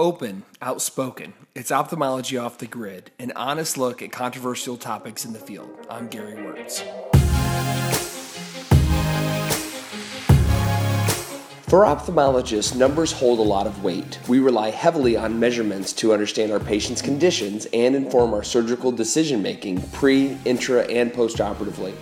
Open, 0.00 0.44
outspoken. 0.62 1.34
It's 1.54 1.70
ophthalmology 1.70 2.38
off 2.38 2.56
the 2.56 2.66
grid, 2.66 3.10
an 3.18 3.32
honest 3.36 3.76
look 3.76 4.00
at 4.00 4.10
controversial 4.10 4.78
topics 4.78 5.26
in 5.26 5.34
the 5.34 5.38
field. 5.38 5.68
I'm 5.90 6.08
Gary 6.08 6.36
Wörtz. 6.36 6.80
For 11.68 11.82
ophthalmologists, 11.84 12.74
numbers 12.74 13.12
hold 13.12 13.40
a 13.40 13.42
lot 13.42 13.66
of 13.66 13.84
weight. 13.84 14.18
We 14.26 14.38
rely 14.38 14.70
heavily 14.70 15.18
on 15.18 15.38
measurements 15.38 15.92
to 15.92 16.14
understand 16.14 16.50
our 16.50 16.60
patients' 16.60 17.02
conditions 17.02 17.66
and 17.74 17.94
inform 17.94 18.32
our 18.32 18.42
surgical 18.42 18.92
decision 18.92 19.42
making 19.42 19.82
pre, 19.90 20.38
intra, 20.46 20.80
and 20.84 21.12
postoperatively. 21.12 21.94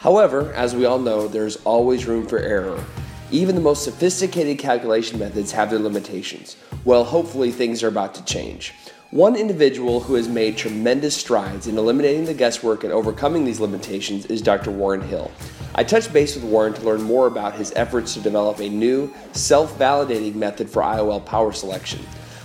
However, 0.00 0.52
as 0.52 0.76
we 0.76 0.84
all 0.84 0.98
know, 0.98 1.26
there's 1.28 1.56
always 1.64 2.04
room 2.04 2.26
for 2.26 2.40
error. 2.40 2.84
Even 3.30 3.54
the 3.54 3.60
most 3.60 3.84
sophisticated 3.84 4.58
calculation 4.58 5.18
methods 5.18 5.52
have 5.52 5.68
their 5.68 5.78
limitations. 5.78 6.56
Well, 6.86 7.04
hopefully, 7.04 7.50
things 7.50 7.82
are 7.82 7.88
about 7.88 8.14
to 8.14 8.24
change. 8.24 8.72
One 9.10 9.36
individual 9.36 10.00
who 10.00 10.14
has 10.14 10.28
made 10.28 10.56
tremendous 10.56 11.14
strides 11.14 11.66
in 11.66 11.76
eliminating 11.76 12.24
the 12.24 12.32
guesswork 12.32 12.84
and 12.84 12.92
overcoming 12.92 13.44
these 13.44 13.60
limitations 13.60 14.24
is 14.26 14.40
Dr. 14.40 14.70
Warren 14.70 15.02
Hill. 15.02 15.30
I 15.74 15.84
touched 15.84 16.12
base 16.12 16.36
with 16.36 16.44
Warren 16.44 16.72
to 16.72 16.82
learn 16.82 17.02
more 17.02 17.26
about 17.26 17.54
his 17.54 17.70
efforts 17.76 18.14
to 18.14 18.20
develop 18.20 18.60
a 18.60 18.68
new, 18.68 19.12
self 19.32 19.78
validating 19.78 20.34
method 20.34 20.70
for 20.70 20.82
IOL 20.82 21.24
power 21.26 21.52
selection. 21.52 22.00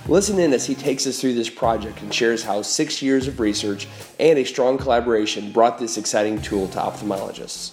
Listen 0.09 0.38
in 0.38 0.52
as 0.52 0.66
he 0.66 0.76
takes 0.76 1.08
us 1.08 1.22
through 1.22 1.34
this 1.34 1.50
project 1.50 2.02
and 2.02 2.14
shares 2.14 2.44
how 2.44 2.62
six 2.62 3.02
years 3.02 3.28
of 3.28 3.40
research 3.40 3.88
and 4.20 4.38
a 4.38 4.44
strong 4.44 4.78
collaboration 4.78 5.50
brought 5.54 5.80
this 5.80 5.98
exciting 5.98 6.42
tool 6.42 6.68
to 6.68 6.78
ophthalmologists. 6.78 7.72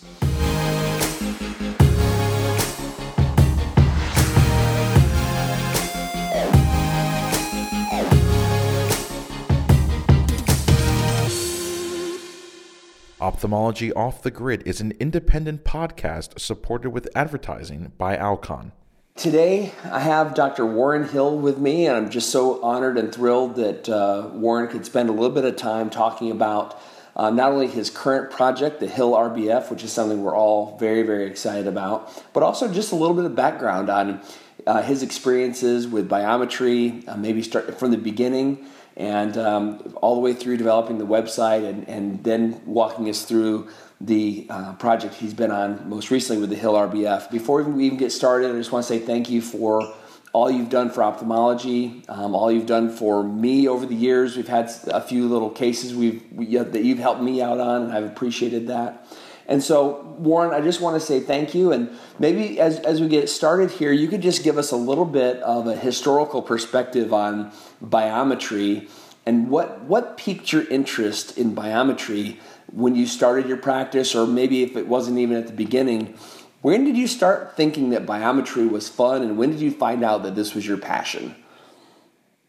Ophthalmology 13.20 13.92
Off 13.92 14.22
the 14.22 14.30
Grid 14.30 14.62
is 14.64 14.80
an 14.80 14.94
independent 14.98 15.62
podcast 15.62 16.40
supported 16.40 16.90
with 16.90 17.06
advertising 17.14 17.92
by 17.98 18.16
Alcon. 18.16 18.72
Today, 19.14 19.72
I 19.84 20.00
have 20.00 20.34
Dr. 20.34 20.64
Warren 20.64 21.06
Hill 21.06 21.38
with 21.38 21.58
me, 21.58 21.86
and 21.86 21.96
I'm 21.96 22.08
just 22.08 22.30
so 22.30 22.62
honored 22.62 22.96
and 22.96 23.14
thrilled 23.14 23.56
that 23.56 23.88
uh, 23.90 24.30
Warren 24.32 24.68
could 24.68 24.86
spend 24.86 25.10
a 25.10 25.12
little 25.12 25.30
bit 25.30 25.44
of 25.44 25.56
time 25.56 25.90
talking 25.90 26.30
about 26.30 26.80
uh, 27.14 27.28
not 27.28 27.52
only 27.52 27.66
his 27.66 27.90
current 27.90 28.30
project, 28.30 28.80
the 28.80 28.86
Hill 28.86 29.12
RBF, 29.12 29.70
which 29.70 29.84
is 29.84 29.92
something 29.92 30.22
we're 30.22 30.34
all 30.34 30.78
very, 30.78 31.02
very 31.02 31.26
excited 31.26 31.66
about, 31.66 32.10
but 32.32 32.42
also 32.42 32.72
just 32.72 32.92
a 32.92 32.96
little 32.96 33.14
bit 33.14 33.26
of 33.26 33.34
background 33.34 33.90
on 33.90 34.22
uh, 34.66 34.80
his 34.80 35.02
experiences 35.02 35.86
with 35.86 36.08
biometry, 36.08 37.06
uh, 37.06 37.16
maybe 37.16 37.42
start 37.42 37.78
from 37.78 37.90
the 37.90 37.98
beginning 37.98 38.66
and 38.96 39.36
um, 39.36 39.94
all 40.02 40.14
the 40.14 40.20
way 40.20 40.34
through 40.34 40.56
developing 40.56 40.98
the 40.98 41.06
website 41.06 41.68
and, 41.68 41.88
and 41.88 42.22
then 42.24 42.60
walking 42.66 43.08
us 43.08 43.24
through 43.24 43.68
the 44.00 44.46
uh, 44.48 44.72
project 44.74 45.14
he's 45.14 45.34
been 45.34 45.50
on 45.50 45.88
most 45.88 46.10
recently 46.10 46.40
with 46.40 46.50
the 46.50 46.56
Hill 46.56 46.74
RBF. 46.74 47.30
Before 47.30 47.62
we 47.62 47.86
even 47.86 47.98
get 47.98 48.12
started, 48.12 48.50
I 48.50 48.54
just 48.54 48.72
want 48.72 48.86
to 48.86 48.88
say 48.88 48.98
thank 48.98 49.28
you 49.28 49.42
for 49.42 49.94
all 50.32 50.50
you've 50.50 50.70
done 50.70 50.90
for 50.90 51.02
ophthalmology, 51.02 52.02
um, 52.08 52.34
all 52.34 52.52
you've 52.52 52.66
done 52.66 52.88
for 52.88 53.22
me 53.22 53.68
over 53.68 53.84
the 53.84 53.94
years. 53.94 54.36
We've 54.36 54.48
had 54.48 54.70
a 54.86 55.00
few 55.00 55.28
little 55.28 55.50
cases 55.50 55.94
we've 55.94 56.22
we, 56.32 56.56
that 56.56 56.84
you've 56.84 56.98
helped 56.98 57.20
me 57.20 57.42
out 57.42 57.58
on, 57.58 57.84
and 57.84 57.92
I've 57.92 58.04
appreciated 58.04 58.68
that. 58.68 59.06
And 59.50 59.60
so, 59.60 60.02
Warren, 60.18 60.54
I 60.54 60.60
just 60.60 60.80
want 60.80 60.94
to 60.94 61.04
say 61.04 61.18
thank 61.18 61.56
you. 61.56 61.72
And 61.72 61.90
maybe 62.20 62.60
as, 62.60 62.78
as 62.78 63.00
we 63.00 63.08
get 63.08 63.28
started 63.28 63.72
here, 63.72 63.90
you 63.90 64.06
could 64.06 64.22
just 64.22 64.44
give 64.44 64.56
us 64.56 64.70
a 64.70 64.76
little 64.76 65.04
bit 65.04 65.38
of 65.38 65.66
a 65.66 65.74
historical 65.74 66.40
perspective 66.40 67.12
on 67.12 67.50
biometry 67.84 68.88
and 69.26 69.50
what, 69.50 69.82
what 69.82 70.16
piqued 70.16 70.52
your 70.52 70.66
interest 70.68 71.36
in 71.36 71.54
biometry 71.54 72.38
when 72.72 72.94
you 72.94 73.06
started 73.06 73.48
your 73.48 73.56
practice, 73.56 74.14
or 74.14 74.24
maybe 74.24 74.62
if 74.62 74.76
it 74.76 74.86
wasn't 74.86 75.18
even 75.18 75.36
at 75.36 75.48
the 75.48 75.52
beginning. 75.52 76.16
When 76.62 76.84
did 76.84 76.96
you 76.96 77.08
start 77.08 77.56
thinking 77.56 77.90
that 77.90 78.06
biometry 78.06 78.70
was 78.70 78.88
fun, 78.88 79.22
and 79.22 79.36
when 79.36 79.50
did 79.50 79.60
you 79.60 79.72
find 79.72 80.04
out 80.04 80.22
that 80.22 80.36
this 80.36 80.54
was 80.54 80.64
your 80.64 80.78
passion? 80.78 81.34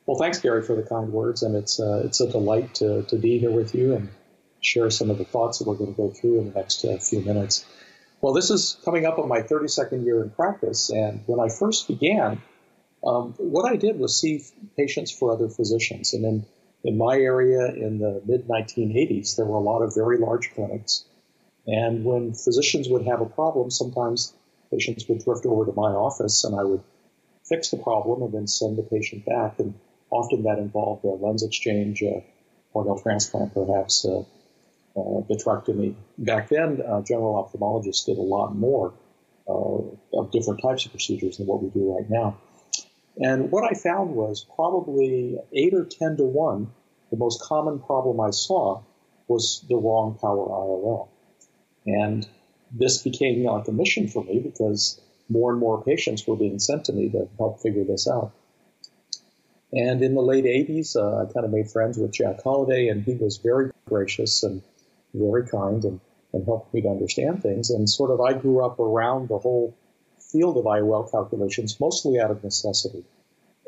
Well, 0.05 0.17
thanks, 0.19 0.39
Gary, 0.39 0.61
for 0.61 0.75
the 0.75 0.83
kind 0.83 1.11
words, 1.11 1.41
and 1.41 1.55
it's 1.55 1.79
uh, 1.79 2.03
it's 2.05 2.19
a 2.19 2.29
delight 2.29 2.75
to, 2.75 3.03
to 3.03 3.15
be 3.15 3.39
here 3.39 3.51
with 3.51 3.73
you 3.73 3.95
and 3.95 4.09
share 4.61 4.89
some 4.89 5.09
of 5.09 5.17
the 5.17 5.25
thoughts 5.25 5.59
that 5.59 5.67
we're 5.67 5.75
going 5.75 5.93
to 5.93 5.97
go 5.97 6.09
through 6.09 6.39
in 6.39 6.51
the 6.51 6.59
next 6.59 6.85
uh, 6.85 6.97
few 6.97 7.21
minutes. 7.21 7.65
Well, 8.21 8.33
this 8.33 8.51
is 8.51 8.77
coming 8.85 9.05
up 9.05 9.17
on 9.17 9.27
my 9.27 9.41
32nd 9.41 10.05
year 10.05 10.21
in 10.21 10.29
practice, 10.29 10.89
and 10.91 11.23
when 11.25 11.39
I 11.39 11.49
first 11.49 11.87
began, 11.87 12.41
um, 13.05 13.33
what 13.37 13.71
I 13.71 13.75
did 13.75 13.99
was 13.99 14.19
see 14.19 14.43
patients 14.77 15.11
for 15.11 15.31
other 15.31 15.49
physicians. 15.49 16.13
And 16.13 16.23
in, 16.23 16.45
in 16.83 16.97
my 16.97 17.17
area 17.17 17.65
in 17.65 17.99
the 17.99 18.21
mid 18.25 18.47
1980s, 18.47 19.35
there 19.35 19.45
were 19.45 19.57
a 19.57 19.61
lot 19.61 19.81
of 19.81 19.95
very 19.95 20.17
large 20.17 20.53
clinics. 20.53 21.05
And 21.67 22.05
when 22.05 22.33
physicians 22.33 22.89
would 22.89 23.05
have 23.05 23.21
a 23.21 23.25
problem, 23.25 23.71
sometimes 23.71 24.33
patients 24.71 25.07
would 25.07 25.23
drift 25.23 25.45
over 25.45 25.65
to 25.65 25.73
my 25.73 25.91
office 25.91 26.43
and 26.43 26.59
I 26.59 26.63
would 26.63 26.83
fix 27.47 27.69
the 27.69 27.77
problem 27.77 28.21
and 28.23 28.33
then 28.33 28.47
send 28.47 28.77
the 28.77 28.83
patient 28.83 29.25
back. 29.25 29.59
And 29.59 29.73
often 30.09 30.43
that 30.43 30.57
involved 30.57 31.03
a 31.03 31.09
lens 31.09 31.43
exchange, 31.43 32.01
a 32.01 32.23
corneal 32.73 32.99
transplant, 32.99 33.53
perhaps, 33.53 34.05
vitrectomy. 34.95 35.95
Back 36.17 36.49
then, 36.49 36.81
uh, 36.81 37.01
general 37.01 37.33
ophthalmologists 37.33 38.05
did 38.05 38.17
a 38.17 38.21
lot 38.21 38.55
more 38.55 38.93
uh, 39.47 40.17
of 40.17 40.31
different 40.31 40.61
types 40.61 40.85
of 40.85 40.91
procedures 40.91 41.37
than 41.37 41.47
what 41.47 41.63
we 41.63 41.69
do 41.69 41.95
right 41.95 42.09
now. 42.09 42.37
And 43.17 43.51
what 43.51 43.69
I 43.69 43.73
found 43.73 44.15
was 44.15 44.45
probably 44.55 45.37
8 45.53 45.73
or 45.73 45.85
10 45.85 46.17
to 46.17 46.23
1, 46.23 46.71
the 47.11 47.17
most 47.17 47.41
common 47.41 47.79
problem 47.79 48.19
I 48.19 48.31
saw 48.31 48.81
was 49.27 49.65
the 49.67 49.75
wrong 49.75 50.17
power 50.19 50.47
IOL. 50.47 51.07
And 51.85 52.27
this 52.71 53.01
became 53.01 53.43
like 53.43 53.67
a 53.67 53.71
mission 53.71 54.07
for 54.07 54.23
me 54.23 54.39
because 54.39 54.99
more 55.29 55.51
and 55.51 55.59
more 55.59 55.83
patients 55.83 56.25
were 56.25 56.35
being 56.35 56.59
sent 56.59 56.85
to 56.85 56.93
me 56.93 57.09
to 57.09 57.27
help 57.37 57.61
figure 57.61 57.83
this 57.83 58.07
out. 58.07 58.31
And 59.73 60.01
in 60.01 60.15
the 60.15 60.21
late 60.21 60.45
80s, 60.45 60.95
uh, 60.95 61.23
I 61.23 61.31
kind 61.31 61.45
of 61.45 61.51
made 61.51 61.71
friends 61.71 61.97
with 61.97 62.11
Jack 62.11 62.43
Holladay, 62.43 62.91
and 62.91 63.03
he 63.03 63.13
was 63.13 63.37
very 63.37 63.71
gracious 63.85 64.43
and 64.43 64.61
very 65.13 65.47
kind 65.47 65.83
and, 65.83 65.99
and 66.33 66.45
helped 66.45 66.73
me 66.73 66.81
to 66.81 66.89
understand 66.89 67.41
things. 67.41 67.69
And 67.69 67.89
sort 67.89 68.11
of 68.11 68.21
I 68.21 68.33
grew 68.33 68.63
up 68.65 68.79
around 68.79 69.29
the 69.29 69.37
whole 69.37 69.75
field 70.31 70.57
of 70.57 70.65
IOL 70.65 71.11
calculations, 71.11 71.79
mostly 71.79 72.19
out 72.19 72.31
of 72.31 72.43
necessity. 72.43 73.03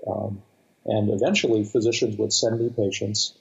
Um, 0.07 0.41
and 0.85 1.09
eventually, 1.09 1.63
physicians 1.63 2.17
would 2.17 2.33
send 2.33 2.59
me 2.59 2.69
patients 2.69 3.33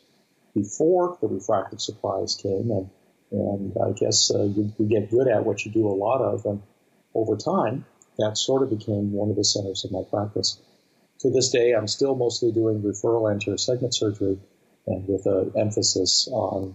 before 0.55 1.19
the 1.21 1.29
refractive 1.29 1.81
supplies 1.81 2.37
came. 2.37 2.71
And, 2.71 2.91
and 3.31 3.77
I 3.79 3.93
guess 3.93 4.31
uh, 4.33 4.45
you, 4.45 4.73
you 4.79 4.87
get 4.87 5.11
good 5.11 5.29
at 5.29 5.45
what 5.45 5.65
you 5.65 5.73
do 5.73 5.89
a 5.89 5.95
lot 5.95 6.21
of. 6.21 6.45
And 6.45 6.63
over 7.15 7.37
time, 7.37 7.85
that 8.19 8.37
sort 8.37 8.63
of 8.63 8.71
became 8.71 9.13
one 9.13 9.31
of 9.31 9.37
the 9.37 9.45
centers 9.45 9.85
of 9.85 9.93
my 9.93 10.03
practice. 10.09 10.59
To 11.21 11.31
this 11.31 11.51
day, 11.51 11.73
I'm 11.73 11.89
still 11.89 12.15
mostly 12.15 12.53
doing 12.53 12.83
referral 12.83 13.31
anterior 13.31 13.59
segment 13.59 13.95
surgery 13.95 14.39
and 14.87 15.07
with 15.09 15.27
an 15.27 15.53
emphasis 15.57 16.29
on 16.33 16.75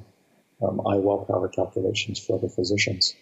um, 0.62 0.80
IOL 0.80 1.28
power 1.28 1.48
calculations 1.48 2.20
for 2.20 2.38
other 2.38 2.50
physicians. 2.50 3.16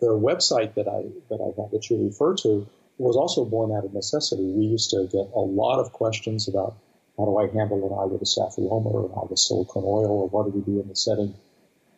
The 0.00 0.08
website 0.08 0.74
that 0.74 0.88
I 0.88 1.08
that 1.28 1.40
I 1.40 1.60
had 1.60 1.70
that 1.72 1.90
you 1.90 2.04
refer 2.04 2.34
to 2.36 2.66
was 2.98 3.16
also 3.16 3.44
born 3.44 3.72
out 3.72 3.84
of 3.84 3.94
necessity. 3.94 4.44
We 4.44 4.66
used 4.66 4.90
to 4.90 5.08
get 5.10 5.30
a 5.34 5.40
lot 5.40 5.80
of 5.80 5.92
questions 5.92 6.48
about 6.48 6.76
how 7.16 7.24
do 7.24 7.38
I 7.38 7.48
handle 7.48 7.86
an 7.86 7.92
eye 7.92 8.04
with 8.04 8.22
a 8.22 8.24
staphyloma 8.24 8.86
or 8.86 9.06
an 9.06 9.12
eye 9.12 9.26
with 9.28 9.38
silicone 9.38 9.84
oil, 9.84 10.10
or 10.10 10.28
what 10.28 10.44
do 10.44 10.50
we 10.50 10.60
do 10.62 10.80
in 10.80 10.88
the 10.88 10.96
setting 10.96 11.34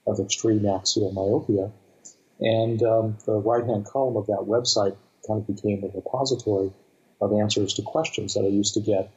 of 0.07 0.19
extreme 0.19 0.67
axial 0.67 1.13
myopia. 1.13 1.71
And 2.41 2.83
um, 2.83 3.19
the 3.25 3.35
right 3.35 3.65
hand 3.65 3.87
column 3.87 4.17
of 4.17 4.27
that 4.27 4.45
website 4.49 4.97
kind 5.27 5.41
of 5.41 5.47
became 5.47 5.85
a 5.85 5.89
repository 5.95 6.73
of 7.21 7.33
answers 7.33 7.75
to 7.75 7.83
questions 7.83 8.35
that 8.35 8.45
I 8.45 8.49
used 8.49 8.75
to 8.75 8.81
get 8.81 9.11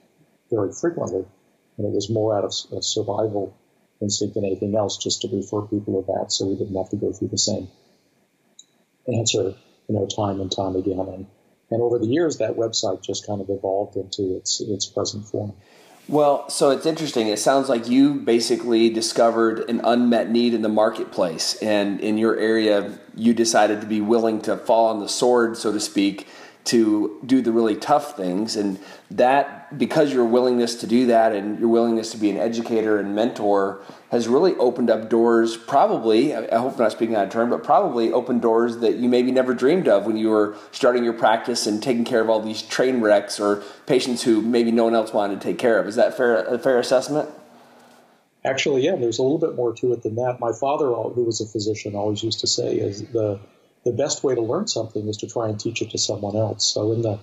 very 0.52 0.72
frequently. 0.72 1.26
And 1.78 1.88
it 1.88 1.92
was 1.92 2.10
more 2.10 2.38
out 2.38 2.44
of 2.44 2.54
survival 2.84 3.56
instinct 4.02 4.36
than 4.36 4.46
anything 4.46 4.76
else, 4.76 4.98
just 4.98 5.22
to 5.22 5.28
refer 5.28 5.62
people 5.62 6.02
to 6.02 6.14
that 6.14 6.32
so 6.32 6.46
we 6.46 6.56
didn't 6.56 6.76
have 6.76 6.90
to 6.90 6.98
go 6.98 7.12
through 7.12 7.30
the 7.30 7.38
same 7.38 7.68
answer, 9.08 9.54
you 9.88 9.96
know, 9.96 10.08
time 10.08 10.42
and 10.42 10.52
time 10.52 10.76
again. 10.76 11.00
And, 11.00 11.28
and 11.72 11.82
over 11.82 12.00
the 12.00 12.08
years, 12.08 12.38
that 12.38 12.56
website 12.56 13.04
just 13.04 13.26
kind 13.26 13.42
of 13.42 13.50
evolved 13.50 13.96
into 13.96 14.36
its, 14.38 14.62
its 14.62 14.86
present 14.86 15.28
form. 15.28 15.54
Well, 16.08 16.50
so 16.52 16.70
it's 16.70 16.86
interesting. 16.86 17.30
It 17.30 17.40
sounds 17.40 17.68
like 17.68 17.90
you 17.90 18.16
basically 18.16 18.90
discovered 18.90 19.68
an 19.70 19.82
unmet 19.84 20.30
need 20.30 20.54
in 20.54 20.62
the 20.62 20.70
marketplace, 20.70 21.56
and 21.64 22.00
in 22.00 22.20
your 22.20 22.38
area, 22.38 23.00
you 23.16 23.34
decided 23.34 23.82
to 23.82 23.88
be 23.88 24.02
willing 24.02 24.42
to 24.44 24.56
fall 24.56 24.90
on 24.90 25.00
the 25.00 25.10
sword, 25.10 25.58
so 25.58 25.72
to 25.72 25.80
speak, 25.80 26.28
to 26.66 27.20
do 27.26 27.42
the 27.42 27.52
really 27.52 27.76
tough 27.76 28.18
things. 28.18 28.56
And 28.56 28.80
that, 29.12 29.78
because 29.78 30.12
your 30.12 30.26
willingness 30.26 30.76
to 30.76 30.88
do 30.88 31.06
that 31.08 31.32
and 31.32 31.60
your 31.60 31.70
willingness 31.70 32.12
to 32.12 32.18
be 32.18 32.30
an 32.32 32.38
educator 32.38 33.00
and 33.00 33.16
mentor, 33.16 33.82
has 34.10 34.28
really 34.28 34.56
opened 34.56 34.90
up 34.90 35.10
doors, 35.10 35.58
probably, 35.58 36.34
I 36.34 36.58
hope 36.58 36.74
I'm 36.74 36.80
not 36.80 36.92
speaking 36.92 37.16
out 37.16 37.26
of 37.26 37.30
turn, 37.32 37.50
but 37.50 37.64
probably 37.64 38.12
opened 38.12 38.42
doors 38.42 38.78
that 38.78 38.96
you 38.96 39.10
maybe 39.10 39.32
never 39.32 39.54
dreamed 39.54 39.88
of 39.88 40.06
when 40.06 40.18
you 40.18 40.30
were 40.30 40.56
starting 40.72 41.04
your 41.04 41.14
practice 41.14 41.68
and 41.68 41.82
taking 41.84 42.04
care 42.04 42.22
of 42.22 42.30
all 42.30 42.42
these 42.42 42.62
train 42.62 43.02
wrecks 43.02 43.40
or 43.40 43.64
patients 43.86 44.24
who 44.24 44.42
maybe 44.42 44.72
no 44.72 44.86
one 44.86 44.96
else 44.96 45.14
wanted 45.14 45.42
to 45.42 45.48
take 45.48 45.58
care 45.58 45.80
of. 45.80 45.88
Is 45.88 45.96
that 45.96 46.16
fair, 46.16 46.46
a 46.46 46.58
fair 46.58 46.80
assessment? 46.80 47.30
Actually, 48.44 48.84
yeah, 48.86 48.96
there's 48.96 49.18
a 49.18 49.24
little 49.24 49.40
bit 49.40 49.56
more 49.56 49.74
to 49.74 49.92
it 49.94 50.04
than 50.04 50.16
that. 50.16 50.40
My 50.40 50.52
father, 50.52 50.86
who 50.88 51.24
was 51.24 51.42
a 51.42 51.46
physician, 51.46 51.96
always 51.96 52.24
used 52.24 52.40
to 52.42 52.48
say 52.48 52.76
is 52.76 53.02
the 53.08 53.40
the 53.86 53.94
best 53.94 54.24
way 54.24 54.36
to 54.36 54.42
learn 54.42 54.68
something 54.68 55.08
is 55.08 55.18
to 55.18 55.28
try 55.28 55.48
and 55.48 55.60
teach 55.60 55.82
it 55.82 55.92
to 55.92 55.98
someone 55.98 56.36
else. 56.36 56.74
So 56.74 56.92
in 56.92 57.02
the 57.02 57.20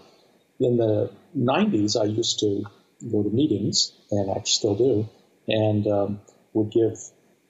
in 0.61 0.77
the 0.77 1.11
90s, 1.37 2.01
I 2.01 2.05
used 2.05 2.39
to 2.41 2.65
go 3.11 3.23
to 3.23 3.31
meetings, 3.31 3.93
and 4.13 4.31
I 4.31 4.43
still 4.45 4.77
do, 4.77 5.09
and 5.49 5.87
um, 5.89 6.21
would 6.53 6.71
give 6.71 6.99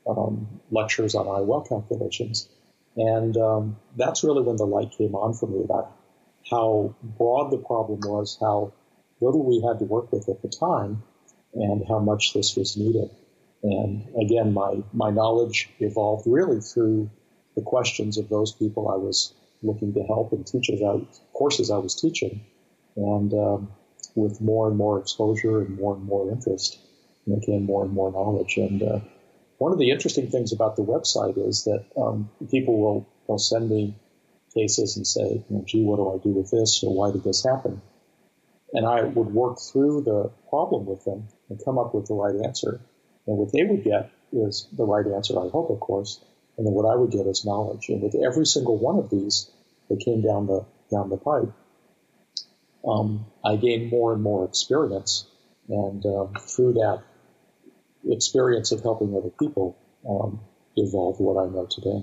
um, 0.08 0.60
lectures 0.70 1.14
on 1.14 1.26
IOL 1.26 1.68
calculations. 1.68 2.48
And 2.96 3.36
um, 3.36 3.76
that's 3.96 4.24
really 4.24 4.42
when 4.42 4.56
the 4.56 4.66
light 4.66 4.92
came 4.96 5.14
on 5.14 5.34
for 5.34 5.46
me 5.46 5.62
about 5.62 5.92
how 6.50 6.94
broad 7.02 7.50
the 7.50 7.58
problem 7.58 8.00
was, 8.00 8.38
how 8.40 8.72
little 9.20 9.44
we 9.44 9.62
had 9.66 9.78
to 9.80 9.84
work 9.84 10.10
with 10.10 10.28
at 10.28 10.42
the 10.42 10.48
time, 10.48 11.02
and 11.54 11.84
how 11.86 11.98
much 11.98 12.32
this 12.32 12.56
was 12.56 12.76
needed. 12.76 13.10
And 13.62 14.08
again, 14.20 14.52
my, 14.52 14.82
my 14.92 15.10
knowledge 15.10 15.68
evolved 15.78 16.26
really 16.26 16.60
through 16.60 17.10
the 17.54 17.62
questions 17.62 18.18
of 18.18 18.28
those 18.28 18.52
people 18.52 18.88
I 18.88 18.96
was 18.96 19.34
looking 19.62 19.94
to 19.94 20.02
help 20.02 20.32
and 20.32 20.46
teachers 20.46 20.80
I, 20.82 21.00
courses 21.32 21.70
I 21.70 21.78
was 21.78 21.94
teaching. 21.94 22.44
And 22.96 23.32
um, 23.32 23.72
with 24.14 24.40
more 24.40 24.68
and 24.68 24.76
more 24.76 24.98
exposure 24.98 25.60
and 25.60 25.78
more 25.78 25.94
and 25.94 26.04
more 26.04 26.30
interest, 26.30 26.78
there 27.26 27.40
came 27.40 27.64
more 27.64 27.84
and 27.84 27.92
more 27.92 28.12
knowledge. 28.12 28.56
And 28.56 28.82
uh, 28.82 29.00
one 29.58 29.72
of 29.72 29.78
the 29.78 29.90
interesting 29.90 30.30
things 30.30 30.52
about 30.52 30.76
the 30.76 30.82
website 30.82 31.38
is 31.48 31.64
that 31.64 31.84
um, 31.96 32.28
people 32.50 32.78
will, 32.78 33.08
will 33.26 33.38
send 33.38 33.70
me 33.70 33.94
cases 34.54 34.96
and 34.96 35.06
say, 35.06 35.44
know, 35.48 35.64
gee, 35.66 35.82
what 35.82 35.96
do 35.96 36.12
I 36.12 36.22
do 36.22 36.30
with 36.30 36.50
this? 36.50 36.82
Or 36.82 36.94
why 36.94 37.12
did 37.12 37.24
this 37.24 37.44
happen? 37.44 37.80
And 38.74 38.86
I 38.86 39.02
would 39.02 39.28
work 39.28 39.58
through 39.60 40.02
the 40.02 40.30
problem 40.48 40.86
with 40.86 41.04
them 41.04 41.28
and 41.48 41.62
come 41.64 41.78
up 41.78 41.94
with 41.94 42.06
the 42.06 42.14
right 42.14 42.34
answer. 42.44 42.80
And 43.26 43.38
what 43.38 43.52
they 43.52 43.64
would 43.64 43.84
get 43.84 44.10
is 44.32 44.66
the 44.72 44.84
right 44.84 45.06
answer, 45.06 45.38
I 45.38 45.48
hope, 45.48 45.70
of 45.70 45.80
course. 45.80 46.20
And 46.56 46.66
then 46.66 46.74
what 46.74 46.90
I 46.90 46.96
would 46.96 47.10
get 47.10 47.26
is 47.26 47.44
knowledge. 47.44 47.88
And 47.88 48.02
with 48.02 48.14
every 48.14 48.46
single 48.46 48.76
one 48.76 48.98
of 48.98 49.10
these 49.10 49.50
that 49.88 50.00
came 50.04 50.22
down 50.22 50.46
the 50.46 50.64
down 50.90 51.08
the 51.08 51.16
pipe, 51.16 51.52
um, 52.86 53.26
I 53.44 53.56
gained 53.56 53.90
more 53.90 54.12
and 54.12 54.22
more 54.22 54.44
experience. 54.44 55.26
And 55.68 56.04
um, 56.04 56.34
through 56.40 56.74
that 56.74 57.02
experience 58.04 58.72
of 58.72 58.82
helping 58.82 59.16
other 59.16 59.30
people, 59.30 59.78
um, 60.08 60.40
evolved 60.76 61.20
what 61.20 61.42
I 61.42 61.48
know 61.48 61.66
today. 61.70 62.02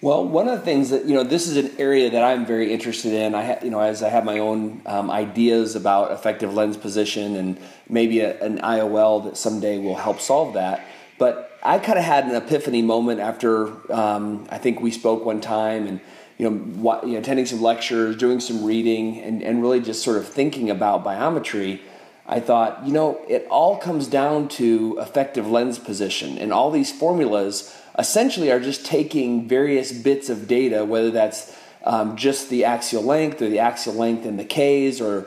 Well, 0.00 0.24
one 0.24 0.46
of 0.46 0.60
the 0.60 0.64
things 0.64 0.90
that 0.90 1.06
you 1.06 1.14
know, 1.14 1.24
this 1.24 1.48
is 1.48 1.56
an 1.56 1.72
area 1.78 2.10
that 2.10 2.22
I'm 2.22 2.46
very 2.46 2.72
interested 2.72 3.12
in. 3.12 3.34
I, 3.34 3.44
ha- 3.44 3.58
you 3.64 3.70
know, 3.70 3.80
as 3.80 4.02
I 4.02 4.08
have 4.08 4.24
my 4.24 4.38
own 4.38 4.82
um, 4.86 5.10
ideas 5.10 5.74
about 5.74 6.12
effective 6.12 6.54
lens 6.54 6.76
position 6.76 7.34
and 7.34 7.58
maybe 7.88 8.20
a, 8.20 8.40
an 8.40 8.60
IOL 8.60 9.24
that 9.24 9.36
someday 9.36 9.78
will 9.78 9.96
help 9.96 10.20
solve 10.20 10.54
that. 10.54 10.86
But 11.18 11.58
I 11.62 11.78
kind 11.78 11.98
of 11.98 12.04
had 12.04 12.24
an 12.24 12.34
epiphany 12.34 12.82
moment 12.82 13.20
after 13.20 13.92
um, 13.92 14.46
I 14.50 14.58
think 14.58 14.80
we 14.80 14.90
spoke 14.90 15.24
one 15.24 15.40
time 15.40 15.86
and 15.86 16.00
you 16.38 16.48
know, 16.48 17.02
you 17.04 17.14
know, 17.14 17.18
attending 17.18 17.46
some 17.46 17.60
lectures, 17.60 18.16
doing 18.16 18.38
some 18.38 18.64
reading, 18.64 19.20
and, 19.20 19.42
and 19.42 19.60
really 19.60 19.80
just 19.80 20.02
sort 20.02 20.16
of 20.16 20.26
thinking 20.26 20.70
about 20.70 21.04
biometry. 21.04 21.80
I 22.26 22.38
thought, 22.38 22.86
you 22.86 22.92
know, 22.92 23.20
it 23.28 23.46
all 23.50 23.76
comes 23.76 24.06
down 24.06 24.48
to 24.50 24.98
effective 25.00 25.50
lens 25.50 25.78
position, 25.80 26.38
and 26.38 26.52
all 26.52 26.70
these 26.70 26.92
formulas 26.92 27.74
essentially 27.98 28.52
are 28.52 28.60
just 28.60 28.86
taking 28.86 29.48
various 29.48 29.90
bits 29.90 30.28
of 30.28 30.46
data, 30.46 30.84
whether 30.84 31.10
that's 31.10 31.56
um, 31.84 32.16
just 32.16 32.50
the 32.50 32.64
axial 32.64 33.02
length 33.02 33.42
or 33.42 33.48
the 33.48 33.58
axial 33.58 33.94
length 33.94 34.24
and 34.24 34.38
the 34.38 34.44
Ks 34.44 35.00
or 35.00 35.26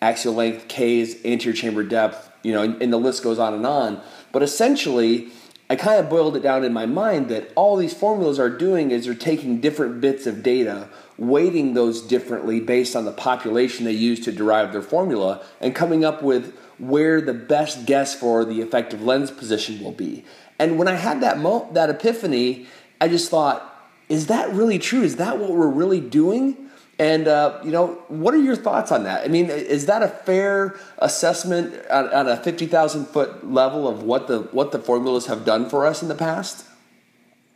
axial 0.00 0.34
length, 0.34 0.68
Ks, 0.68 1.22
anterior 1.26 1.54
chamber 1.54 1.82
depth, 1.82 2.30
you 2.42 2.52
know, 2.52 2.62
and, 2.62 2.80
and 2.80 2.90
the 2.90 2.98
list 2.98 3.22
goes 3.22 3.38
on 3.38 3.52
and 3.52 3.66
on. 3.66 4.00
But 4.32 4.42
essentially, 4.42 5.28
I 5.70 5.76
kind 5.76 6.00
of 6.00 6.08
boiled 6.08 6.36
it 6.36 6.42
down 6.42 6.64
in 6.64 6.72
my 6.72 6.86
mind 6.86 7.28
that 7.28 7.52
all 7.54 7.76
these 7.76 7.92
formulas 7.92 8.38
are 8.38 8.48
doing 8.48 8.90
is 8.90 9.04
they're 9.04 9.14
taking 9.14 9.60
different 9.60 10.00
bits 10.00 10.26
of 10.26 10.42
data, 10.42 10.88
weighting 11.18 11.74
those 11.74 12.00
differently 12.00 12.58
based 12.60 12.96
on 12.96 13.04
the 13.04 13.12
population 13.12 13.84
they 13.84 13.92
use 13.92 14.20
to 14.20 14.32
derive 14.32 14.72
their 14.72 14.82
formula, 14.82 15.44
and 15.60 15.74
coming 15.74 16.04
up 16.04 16.22
with 16.22 16.56
where 16.78 17.20
the 17.20 17.34
best 17.34 17.84
guess 17.84 18.14
for 18.14 18.44
the 18.44 18.60
effective 18.60 19.02
lens 19.02 19.30
position 19.30 19.82
will 19.82 19.92
be. 19.92 20.24
And 20.58 20.78
when 20.78 20.88
I 20.88 20.94
had 20.94 21.20
that 21.20 21.38
mo- 21.38 21.68
that 21.72 21.90
epiphany, 21.90 22.66
I 23.00 23.08
just 23.08 23.30
thought, 23.30 23.64
is 24.08 24.28
that 24.28 24.50
really 24.52 24.78
true? 24.78 25.02
Is 25.02 25.16
that 25.16 25.38
what 25.38 25.50
we're 25.50 25.68
really 25.68 26.00
doing? 26.00 26.67
And 26.98 27.28
uh, 27.28 27.60
you 27.64 27.70
know, 27.70 28.02
what 28.08 28.34
are 28.34 28.42
your 28.42 28.56
thoughts 28.56 28.90
on 28.90 29.04
that? 29.04 29.24
I 29.24 29.28
mean, 29.28 29.50
is 29.50 29.86
that 29.86 30.02
a 30.02 30.08
fair 30.08 30.78
assessment 30.98 31.86
on, 31.90 32.28
a 32.28 32.36
fifty 32.36 32.66
thousand 32.66 33.06
foot 33.06 33.48
level 33.48 33.86
of 33.86 34.02
what 34.02 34.26
the 34.26 34.40
what 34.50 34.72
the 34.72 34.80
formulas 34.80 35.26
have 35.26 35.44
done 35.44 35.68
for 35.68 35.86
us 35.86 36.02
in 36.02 36.08
the 36.08 36.16
past? 36.16 36.66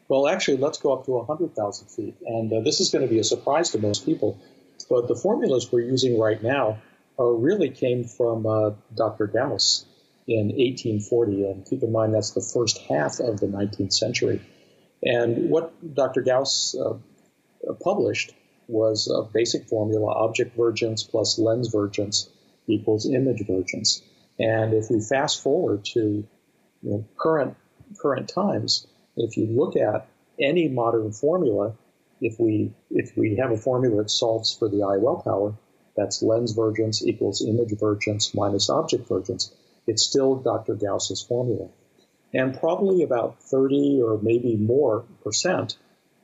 Well, 0.06 0.28
actually, 0.28 0.58
let's 0.58 0.78
go 0.78 0.92
up 0.92 1.06
to 1.06 1.20
hundred 1.24 1.56
thousand 1.56 1.88
feet, 1.88 2.14
and 2.24 2.52
uh, 2.52 2.60
this 2.60 2.78
is 2.80 2.90
going 2.90 3.02
to 3.02 3.12
be 3.12 3.18
a 3.18 3.24
surprise 3.24 3.70
to 3.70 3.78
most 3.78 4.06
people. 4.06 4.38
But 4.88 5.08
the 5.08 5.16
formulas 5.16 5.72
we're 5.72 5.80
using 5.80 6.20
right 6.20 6.40
now 6.40 6.80
uh, 7.18 7.24
really 7.24 7.70
came 7.70 8.04
from 8.04 8.46
uh, 8.46 8.70
Dr. 8.94 9.26
Gauss 9.26 9.86
in 10.28 10.48
1840, 10.48 11.46
and 11.46 11.66
keep 11.66 11.82
in 11.82 11.90
mind 11.90 12.14
that's 12.14 12.30
the 12.30 12.42
first 12.42 12.78
half 12.88 13.18
of 13.18 13.40
the 13.40 13.46
19th 13.46 13.92
century. 13.92 14.40
And 15.02 15.50
what 15.50 15.72
Dr. 15.94 16.22
Gauss 16.22 16.76
uh, 16.76 16.94
published 17.82 18.34
was 18.68 19.08
a 19.08 19.22
basic 19.22 19.68
formula 19.68 20.12
object 20.12 20.56
vergence 20.56 21.02
plus 21.02 21.38
lens 21.38 21.68
vergence 21.68 22.28
equals 22.66 23.06
image 23.06 23.46
vergence. 23.46 24.02
And 24.38 24.74
if 24.74 24.90
we 24.90 25.00
fast 25.00 25.42
forward 25.42 25.84
to 25.92 26.00
you 26.00 26.90
know, 26.90 27.04
current 27.16 27.56
current 27.98 28.28
times, 28.28 28.86
if 29.16 29.36
you 29.36 29.46
look 29.46 29.76
at 29.76 30.08
any 30.40 30.68
modern 30.68 31.12
formula, 31.12 31.74
if 32.20 32.38
we 32.38 32.72
if 32.90 33.16
we 33.16 33.36
have 33.36 33.50
a 33.50 33.56
formula 33.56 34.02
that 34.02 34.10
solves 34.10 34.52
for 34.52 34.68
the 34.68 34.78
IOL 34.78 35.24
power, 35.24 35.54
that's 35.96 36.22
lens 36.22 36.52
vergence 36.52 37.04
equals 37.04 37.44
image 37.44 37.78
vergence 37.78 38.34
minus 38.34 38.70
object 38.70 39.08
vergence, 39.08 39.52
it's 39.86 40.04
still 40.04 40.36
Dr. 40.36 40.74
Gauss's 40.74 41.22
formula. 41.22 41.68
And 42.32 42.58
probably 42.58 43.02
about 43.02 43.42
30 43.42 44.00
or 44.02 44.18
maybe 44.22 44.56
more 44.56 45.04
percent 45.22 45.76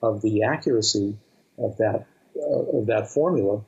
of 0.02 0.22
the 0.22 0.44
accuracy 0.44 1.18
of 1.58 1.76
that 1.78 2.06
of 2.38 2.86
that 2.86 3.10
formula 3.10 3.62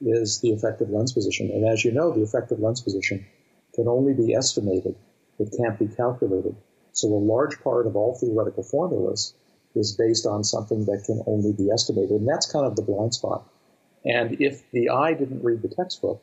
is 0.00 0.40
the 0.40 0.50
effective 0.50 0.90
lens 0.90 1.12
position. 1.12 1.50
And 1.50 1.66
as 1.68 1.84
you 1.84 1.92
know, 1.92 2.12
the 2.12 2.22
effective 2.22 2.60
lens 2.60 2.80
position 2.80 3.26
can 3.74 3.88
only 3.88 4.14
be 4.14 4.34
estimated, 4.34 4.96
it 5.38 5.54
can't 5.56 5.78
be 5.78 5.86
calculated. 5.86 6.56
So 6.92 7.08
a 7.08 7.18
large 7.18 7.60
part 7.60 7.86
of 7.86 7.96
all 7.96 8.14
theoretical 8.14 8.62
formulas 8.62 9.34
is 9.74 9.92
based 9.96 10.26
on 10.26 10.42
something 10.42 10.86
that 10.86 11.04
can 11.06 11.22
only 11.26 11.52
be 11.52 11.70
estimated. 11.70 12.10
And 12.10 12.28
that's 12.28 12.50
kind 12.50 12.66
of 12.66 12.76
the 12.76 12.82
blind 12.82 13.14
spot. 13.14 13.48
And 14.04 14.40
if 14.40 14.68
the 14.72 14.90
eye 14.90 15.14
didn't 15.14 15.44
read 15.44 15.62
the 15.62 15.68
textbook, 15.68 16.22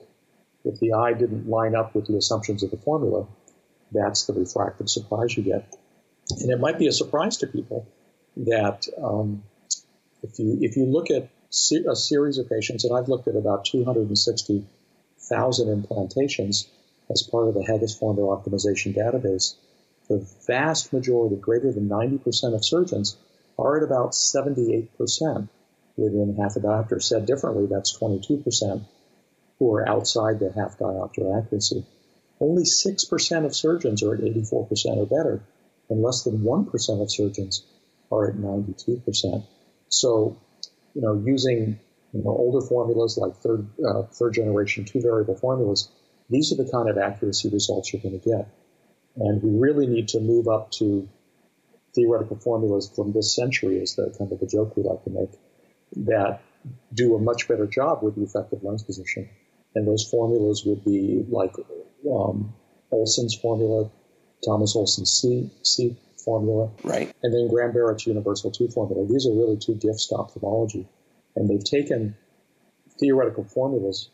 if 0.65 0.79
the 0.79 0.93
eye 0.93 1.13
didn't 1.13 1.47
line 1.47 1.75
up 1.75 1.95
with 1.95 2.07
the 2.07 2.17
assumptions 2.17 2.63
of 2.63 2.71
the 2.71 2.77
formula, 2.77 3.27
that's 3.91 4.25
the 4.25 4.33
refractive 4.33 4.89
surprise 4.89 5.37
you 5.37 5.43
get. 5.43 5.73
And 6.41 6.51
it 6.51 6.59
might 6.59 6.77
be 6.77 6.87
a 6.87 6.91
surprise 6.91 7.37
to 7.37 7.47
people 7.47 7.87
that 8.35 8.87
um, 9.01 9.43
if 10.23 10.37
you 10.39 10.59
if 10.61 10.75
you 10.75 10.85
look 10.85 11.09
at 11.09 11.29
a 11.49 11.95
series 11.95 12.37
of 12.37 12.49
patients, 12.49 12.83
and 12.83 12.97
I've 12.97 13.09
looked 13.09 13.27
at 13.27 13.35
about 13.35 13.65
260,000 13.65 15.83
implantations 15.83 16.67
as 17.09 17.23
part 17.23 17.47
of 17.47 17.53
the 17.53 17.61
Haigis 17.61 17.97
formula 17.97 18.37
optimization 18.37 18.95
database. 18.95 19.55
The 20.09 20.27
vast 20.45 20.93
majority, 20.93 21.35
greater 21.35 21.71
than 21.71 21.89
90% 21.89 22.53
of 22.53 22.65
surgeons, 22.65 23.17
are 23.57 23.77
at 23.77 23.83
about 23.83 24.11
78% 24.11 25.49
within 25.95 26.35
half 26.35 26.55
a 26.55 26.59
diopter. 26.59 27.01
Said 27.01 27.25
differently, 27.25 27.65
that's 27.65 27.97
22% 27.97 28.85
who 29.59 29.73
are 29.73 29.87
outside 29.87 30.39
the 30.39 30.51
half 30.51 30.77
diopter 30.77 31.37
accuracy. 31.37 31.85
Only 32.39 32.63
6% 32.63 33.45
of 33.45 33.55
surgeons 33.55 34.03
are 34.03 34.13
at 34.13 34.21
84% 34.21 34.97
or 34.97 35.05
better, 35.07 35.41
and 35.89 36.03
less 36.03 36.23
than 36.23 36.43
1% 36.43 37.01
of 37.01 37.11
surgeons 37.11 37.65
are 38.11 38.29
at 38.29 38.35
92%. 38.35 39.43
So 39.89 40.37
you 40.97 41.03
know, 41.03 41.21
using 41.23 41.79
you 42.11 42.23
know, 42.23 42.31
older 42.31 42.65
formulas 42.65 43.19
like 43.21 43.35
third, 43.35 43.67
uh, 43.87 44.01
third 44.11 44.33
generation 44.33 44.83
two 44.83 44.99
variable 44.99 45.35
formulas, 45.35 45.89
these 46.27 46.51
are 46.51 46.55
the 46.55 46.69
kind 46.69 46.89
of 46.89 46.97
accuracy 46.97 47.49
results 47.49 47.93
you're 47.93 48.01
going 48.01 48.19
to 48.19 48.29
get. 48.29 48.47
And 49.15 49.41
we 49.43 49.59
really 49.59 49.85
need 49.85 50.07
to 50.09 50.19
move 50.19 50.47
up 50.47 50.71
to 50.79 51.07
theoretical 51.93 52.37
formulas 52.37 52.91
from 52.95 53.13
this 53.13 53.35
century 53.35 53.77
is 53.77 53.95
the 53.95 54.13
kind 54.17 54.31
of 54.31 54.39
the 54.39 54.47
joke 54.47 54.75
we 54.75 54.83
like 54.83 55.03
to 55.03 55.11
make 55.11 55.29
that 56.07 56.41
do 56.93 57.15
a 57.15 57.19
much 57.19 57.47
better 57.47 57.67
job 57.67 58.01
with 58.01 58.15
the 58.15 58.23
effective 58.23 58.63
lens 58.63 58.83
position. 58.83 59.29
And 59.75 59.87
those 59.87 60.09
formulas 60.09 60.63
would 60.65 60.83
be 60.83 61.23
like 61.29 61.53
um, 62.11 62.53
Olsen's 62.89 63.35
formula, 63.35 63.91
Thomas 64.43 64.75
Olsen's 64.75 65.11
C, 65.11 65.51
C 65.61 65.95
formula, 66.27 66.69
right, 66.83 67.09
and 67.23 67.33
then 67.33 67.47
Graham 67.47 67.71
Barrett's 67.71 68.05
Universal 68.05 68.51
2 68.51 68.67
formula. 68.67 69.07
These 69.07 69.25
are 69.27 69.31
really 69.31 69.55
two 69.55 69.75
gifts 69.75 70.07
to 70.09 70.15
ophthalmology. 70.15 70.85
And 71.37 71.49
they've 71.49 71.63
taken 71.63 72.17
theoretical 72.99 73.45
formulas 73.45 74.09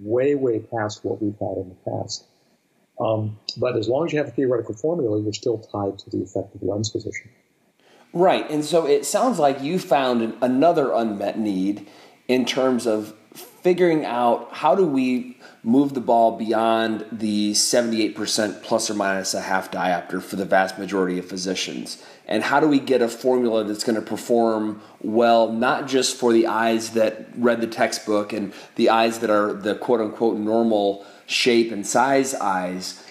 way, 0.00 0.34
way 0.34 0.58
past 0.58 1.04
what 1.04 1.22
we've 1.22 1.38
had 1.38 1.56
in 1.58 1.68
the 1.68 1.90
past. 1.90 2.24
Um, 2.98 3.38
but 3.56 3.76
as 3.76 3.88
long 3.88 4.06
as 4.06 4.12
you 4.12 4.18
have 4.18 4.28
a 4.28 4.32
theoretical 4.32 4.74
formula, 4.74 5.22
you're 5.22 5.32
still 5.32 5.58
tied 5.58 6.00
to 6.00 6.10
the 6.10 6.22
effective 6.22 6.62
lens 6.62 6.90
position. 6.90 7.30
Right. 8.12 8.50
And 8.50 8.64
so 8.64 8.84
it 8.84 9.06
sounds 9.06 9.38
like 9.38 9.62
you 9.62 9.78
found 9.78 10.34
another 10.42 10.92
unmet 10.92 11.38
need 11.38 11.86
in 12.26 12.44
terms 12.44 12.88
of 12.88 13.14
figuring 13.34 14.04
out 14.04 14.48
how 14.52 14.74
do 14.74 14.84
we 14.84 15.38
move 15.62 15.94
the 15.94 16.00
ball 16.00 16.36
beyond 16.36 17.06
the 17.12 17.52
78% 17.52 18.62
plus 18.62 18.90
or 18.90 18.94
minus 18.94 19.34
a 19.34 19.40
half 19.40 19.70
diopter 19.70 20.20
for 20.20 20.36
the 20.36 20.44
vast 20.44 20.78
majority 20.78 21.18
of 21.18 21.26
physicians? 21.26 22.02
And 22.26 22.42
how 22.42 22.60
do 22.60 22.68
we 22.68 22.80
get 22.80 23.02
a 23.02 23.08
formula 23.08 23.64
that's 23.64 23.84
going 23.84 23.96
to 23.96 24.02
perform 24.02 24.80
well 25.00 25.52
not 25.52 25.86
just 25.86 26.16
for 26.16 26.32
the 26.32 26.46
eyes 26.46 26.90
that 26.90 27.28
read 27.36 27.60
the 27.60 27.66
textbook 27.66 28.32
and 28.32 28.52
the 28.76 28.90
eyes 28.90 29.20
that 29.20 29.30
are 29.30 29.52
the 29.52 29.74
quote 29.74 30.00
unquote 30.00 30.38
normal 30.38 31.06
shape 31.26 31.72
and 31.72 31.86
size 31.86 32.34
eyes? 32.34 33.04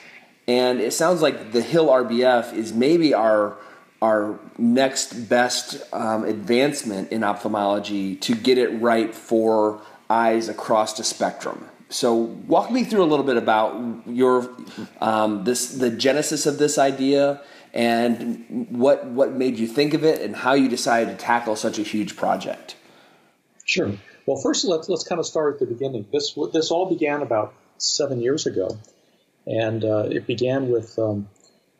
And 0.47 0.81
it 0.81 0.91
sounds 0.91 1.21
like 1.21 1.51
the 1.51 1.61
hill 1.61 1.87
rbf 1.87 2.53
is 2.53 2.73
maybe 2.73 3.13
our 3.13 3.57
our 4.01 4.39
next 4.57 5.13
best 5.29 5.81
um, 5.93 6.23
advancement 6.23 7.11
in 7.11 7.23
ophthalmology 7.23 8.15
to 8.15 8.33
get 8.33 8.57
it 8.57 8.69
right 8.81 9.13
for 9.13 9.81
eyes 10.11 10.49
across 10.49 10.97
the 10.97 11.03
spectrum. 11.03 11.69
So, 11.89 12.13
walk 12.47 12.71
me 12.71 12.83
through 12.83 13.03
a 13.03 13.09
little 13.13 13.25
bit 13.25 13.37
about 13.37 14.03
your 14.07 14.49
um, 15.01 15.43
this 15.43 15.73
the 15.73 15.89
genesis 15.89 16.45
of 16.45 16.57
this 16.57 16.77
idea 16.77 17.41
and 17.73 18.67
what 18.69 19.05
what 19.05 19.33
made 19.33 19.57
you 19.57 19.67
think 19.67 19.93
of 19.93 20.03
it 20.03 20.21
and 20.21 20.35
how 20.35 20.53
you 20.53 20.69
decided 20.69 21.11
to 21.11 21.17
tackle 21.17 21.55
such 21.55 21.79
a 21.79 21.83
huge 21.83 22.15
project. 22.15 22.75
Sure. 23.65 23.91
Well, 24.25 24.37
first 24.37 24.65
let's 24.65 24.87
let's 24.89 25.03
kind 25.03 25.19
of 25.19 25.25
start 25.25 25.55
at 25.55 25.59
the 25.59 25.65
beginning. 25.65 26.05
This 26.11 26.37
this 26.53 26.71
all 26.71 26.89
began 26.89 27.21
about 27.21 27.53
seven 27.77 28.21
years 28.21 28.45
ago, 28.45 28.77
and 29.45 29.83
uh, 29.83 30.07
it 30.09 30.27
began 30.27 30.69
with 30.69 30.97
um, 30.99 31.27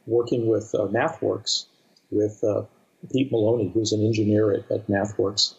working 0.06 0.48
with 0.48 0.74
uh, 0.74 0.88
MathWorks 0.88 1.66
with 2.10 2.44
uh, 2.44 2.64
Pete 3.12 3.32
Maloney, 3.32 3.72
who's 3.74 3.94
an 3.94 4.06
engineer 4.06 4.52
at, 4.52 4.72
at 4.72 4.88
MathWorks, 4.88 5.56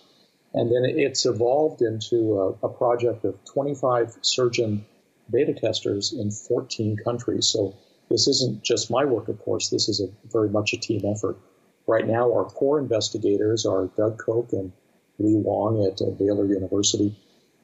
and 0.55 0.71
then 0.71 0.85
it's 0.85 1.25
evolved 1.25 1.81
into 1.83 2.39
a, 2.63 2.67
a, 2.67 2.69
project 2.69 3.25
of 3.25 3.43
25 3.47 4.19
surgeon 4.21 4.85
beta 5.31 5.55
testers 5.55 6.13
in 6.13 6.31
14 6.31 6.99
countries. 7.03 7.47
So 7.47 7.75
this 8.11 8.29
isn't 8.29 8.63
just 8.63 8.91
my 8.91 9.05
work, 9.05 9.29
of 9.29 9.39
course. 9.41 9.71
This 9.71 9.89
is 9.89 10.01
a, 10.01 10.09
very 10.31 10.51
much 10.51 10.75
a 10.75 10.77
team 10.77 11.03
effort. 11.07 11.39
Right 11.87 12.07
now, 12.07 12.33
our 12.33 12.45
core 12.45 12.79
investigators 12.79 13.65
are 13.65 13.87
Doug 13.97 14.19
Koch 14.19 14.53
and 14.53 14.73
Li 15.19 15.35
Wang 15.37 15.87
at 15.87 16.03
uh, 16.03 16.11
Baylor 16.11 16.47
University. 16.47 17.17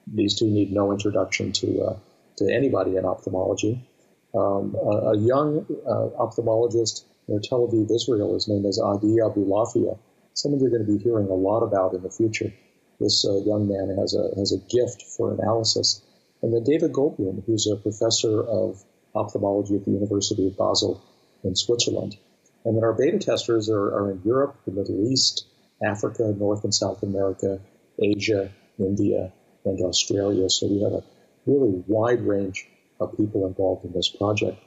These 0.07 0.39
two 0.39 0.47
need 0.47 0.73
no 0.73 0.91
introduction 0.93 1.53
to 1.53 1.83
uh, 1.83 1.97
to 2.39 2.51
anybody 2.51 2.97
in 2.97 3.05
ophthalmology. 3.05 3.87
Um, 4.35 4.75
a, 4.75 5.13
a, 5.13 5.19
young 5.19 5.67
uh, 5.87 6.23
ophthalmologist 6.23 7.05
near 7.27 7.41
Tel 7.41 7.67
Aviv, 7.67 7.91
Israel. 7.95 8.37
is 8.37 8.49
name 8.49 8.65
as 8.67 8.79
Adi 8.79 9.17
Abulafia. 9.17 9.99
Someone 10.35 10.61
you're 10.61 10.71
going 10.71 10.87
to 10.87 10.93
be 10.93 11.03
hearing 11.03 11.29
a 11.29 11.35
lot 11.35 11.63
about 11.63 11.95
in 11.95 12.03
the 12.03 12.11
future. 12.11 12.53
This 13.01 13.25
uh, 13.25 13.37
young 13.45 13.69
man 13.69 13.97
has 13.99 14.15
a 14.15 14.35
has 14.39 14.53
a 14.53 14.59
gift 14.59 15.03
for 15.17 15.33
analysis. 15.33 16.03
And 16.43 16.53
then 16.53 16.65
David 16.65 16.93
Goldblum, 16.93 17.45
who's 17.47 17.67
a 17.67 17.77
professor 17.77 18.43
of 18.43 18.83
ophthalmology 19.15 19.77
at 19.77 19.85
the 19.85 19.91
University 19.91 20.47
of 20.47 20.57
Basel 20.57 21.03
in 21.43 21.57
Switzerland. 21.57 22.17
And 22.65 22.77
then 22.77 22.85
our 22.85 22.93
beta 22.93 23.19
testers 23.19 23.71
are, 23.71 23.95
are 23.95 24.11
in 24.11 24.23
Europe, 24.25 24.57
the 24.65 24.73
Middle 24.73 25.11
East, 25.11 25.47
Africa, 25.83 26.35
North 26.37 26.65
and 26.65 26.75
South 26.75 27.03
America, 27.03 27.61
Asia, 28.03 28.51
India, 28.79 29.33
and 29.65 29.81
Australia. 29.81 30.49
So 30.51 30.67
we 30.67 30.83
have 30.83 30.93
a 30.93 31.05
really 31.47 31.83
wide 31.87 32.21
range 32.21 32.67
of 33.01 33.17
people 33.17 33.47
involved 33.47 33.85
in 33.85 33.93
this 33.93 34.09
project. 34.09 34.59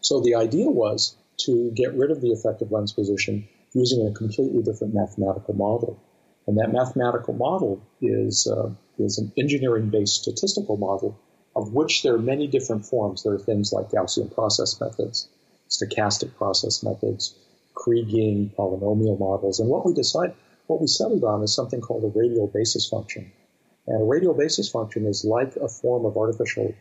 So 0.00 0.20
the 0.20 0.36
idea 0.36 0.66
was 0.66 1.16
to 1.38 1.70
get 1.74 1.94
rid 1.94 2.10
of 2.10 2.20
the 2.20 2.30
effective 2.30 2.70
lens 2.70 2.92
position 2.92 3.48
using 3.74 4.06
a 4.06 4.12
completely 4.12 4.62
different 4.62 4.94
mathematical 4.94 5.54
model. 5.54 6.02
And 6.46 6.58
that 6.58 6.72
mathematical 6.72 7.34
model 7.34 7.82
is, 8.00 8.46
uh, 8.46 8.70
is 8.98 9.18
an 9.18 9.32
engineering 9.36 9.90
based 9.90 10.22
statistical 10.22 10.76
model 10.76 11.18
of 11.56 11.72
which 11.72 12.02
there 12.02 12.14
are 12.14 12.18
many 12.18 12.46
different 12.46 12.84
forms. 12.84 13.22
There 13.22 13.32
are 13.32 13.38
things 13.38 13.72
like 13.72 13.88
Gaussian 13.88 14.32
process 14.32 14.78
methods, 14.78 15.28
stochastic 15.70 16.36
process 16.36 16.82
methods, 16.82 17.34
Kriging, 17.74 18.54
polynomial 18.54 19.18
models. 19.18 19.58
And 19.58 19.68
what 19.68 19.84
we 19.86 19.94
decide, 19.94 20.34
what 20.66 20.80
we 20.80 20.86
settled 20.86 21.24
on 21.24 21.42
is 21.42 21.54
something 21.54 21.80
called 21.80 22.04
a 22.04 22.18
radial 22.18 22.46
basis 22.46 22.88
function. 22.88 23.32
And 23.86 24.02
a 24.02 24.04
radial 24.04 24.34
basis 24.34 24.68
function 24.68 25.06
is 25.06 25.24
like 25.24 25.56
a 25.56 25.68
form 25.68 26.04
of 26.04 26.16
artificial 26.16 26.74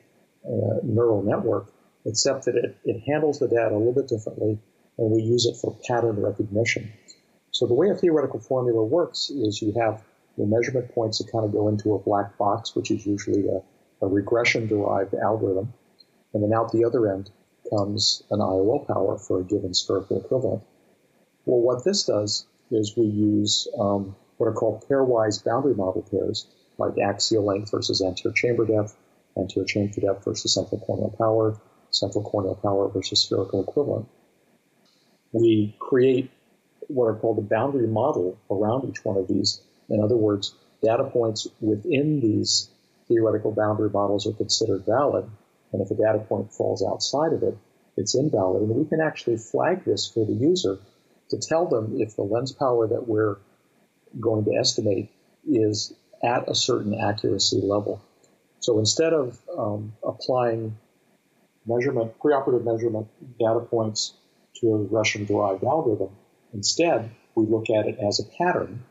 uh, 0.46 0.80
neural 0.84 1.22
network, 1.22 1.68
except 2.06 2.46
that 2.46 2.56
it, 2.56 2.78
it 2.84 3.02
handles 3.08 3.40
the 3.40 3.48
data 3.48 3.76
a 3.76 3.78
little 3.78 3.94
bit 3.94 4.08
differently, 4.08 4.60
and 4.98 5.12
we 5.12 5.22
use 5.22 5.46
it 5.46 5.58
for 5.58 5.78
pattern 5.88 6.22
recognition. 6.22 6.92
So 7.56 7.66
the 7.66 7.74
way 7.74 7.90
a 7.90 7.96
theoretical 7.96 8.42
formula 8.42 8.84
works 8.84 9.30
is 9.30 9.62
you 9.62 9.72
have 9.80 10.04
your 10.36 10.46
measurement 10.46 10.94
points 10.94 11.20
that 11.20 11.32
kind 11.32 11.46
of 11.46 11.54
go 11.54 11.70
into 11.70 11.94
a 11.94 12.00
black 12.00 12.38
box, 12.38 12.76
which 12.76 12.92
is 12.92 13.06
usually 13.06 13.48
a, 13.48 13.62
a 14.06 14.10
regression-derived 14.10 15.14
algorithm, 15.14 15.72
and 16.34 16.44
then 16.44 16.52
out 16.52 16.74
the 16.74 16.84
other 16.84 17.10
end 17.10 17.32
comes 17.70 18.24
an 18.30 18.40
IOL 18.40 18.86
power 18.86 19.18
for 19.18 19.40
a 19.40 19.44
given 19.46 19.74
spherical 19.74 20.20
equivalent. 20.20 20.64
Well, 21.46 21.62
what 21.62 21.86
this 21.86 22.04
does 22.04 22.46
is 22.72 22.98
we 22.98 23.06
use 23.06 23.70
um, 23.80 24.18
what 24.36 24.48
are 24.48 24.54
called 24.54 24.84
pairwise 24.90 25.42
boundary 25.42 25.76
model 25.76 26.06
pairs, 26.12 26.48
like 26.78 26.98
axial 26.98 27.46
length 27.46 27.72
versus 27.72 28.02
anterior 28.02 28.34
chamber 28.36 28.66
depth, 28.66 28.98
anterior 29.38 29.66
chamber 29.66 30.02
depth 30.02 30.26
versus 30.26 30.54
central 30.54 30.82
corneal 30.82 31.16
power, 31.18 31.58
central 31.90 32.22
corneal 32.22 32.56
power 32.56 32.90
versus 32.90 33.22
spherical 33.22 33.64
equivalent. 33.64 34.10
We 35.32 35.78
create 35.80 36.32
what 36.88 37.06
are 37.06 37.16
called 37.16 37.38
a 37.38 37.42
boundary 37.42 37.88
model 37.88 38.38
around 38.50 38.90
each 38.90 39.04
one 39.04 39.18
of 39.18 39.28
these. 39.28 39.62
In 39.90 40.04
other 40.04 40.16
words, 40.16 40.54
data 40.84 41.04
points 41.04 41.48
within 41.62 42.20
these 42.20 42.70
theoretical 43.08 43.52
boundary 43.52 43.90
models 43.90 44.28
are 44.28 44.34
considered 44.34 44.86
valid. 44.86 45.30
And 45.72 45.82
if 45.82 45.92
a 45.92 45.96
data 45.96 46.20
point 46.20 46.54
falls 46.54 46.84
outside 46.84 47.34
of 47.34 47.44
it, 47.44 47.58
it's 47.98 48.16
invalid. 48.16 48.64
And 48.64 48.76
we 48.76 48.86
can 48.86 49.02
actually 49.02 49.38
flag 49.38 49.86
this 49.86 50.08
for 50.08 50.26
the 50.26 50.34
user 50.34 50.80
to 51.30 51.38
tell 51.38 51.68
them 51.68 52.00
if 52.00 52.16
the 52.16 52.24
lens 52.24 52.52
power 52.52 52.88
that 52.88 53.08
we're 53.08 53.38
going 54.20 54.46
to 54.46 54.56
estimate 54.56 55.10
is 55.48 55.94
at 56.24 56.50
a 56.50 56.56
certain 56.56 57.00
accuracy 57.00 57.62
level. 57.62 58.02
So 58.60 58.80
instead 58.80 59.14
of 59.14 59.40
um, 59.58 59.94
applying 60.04 60.78
measurement, 61.66 62.18
preoperative 62.20 62.64
measurement 62.64 63.08
data 63.40 63.60
points 63.60 64.14
to 64.56 64.74
a 64.74 64.78
regression 64.78 65.26
derived 65.26 65.64
algorithm, 65.64 66.10
Instead, 66.56 67.12
we 67.36 67.46
look 67.46 67.70
at 67.70 67.86
it 67.86 68.00
as 68.00 68.20
a 68.20 68.38
pattern 68.38 68.82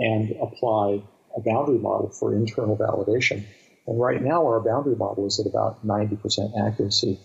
and 0.00 0.32
apply 0.42 1.00
a 1.36 1.40
boundary 1.40 1.78
model 1.78 2.08
for 2.10 2.34
internal 2.34 2.76
validation. 2.76 3.44
And 3.86 4.00
right 4.00 4.20
now, 4.20 4.44
our 4.46 4.58
boundary 4.58 4.96
model 4.96 5.24
is 5.26 5.38
at 5.38 5.46
about 5.46 5.86
90% 5.86 6.66
accuracy 6.66 7.20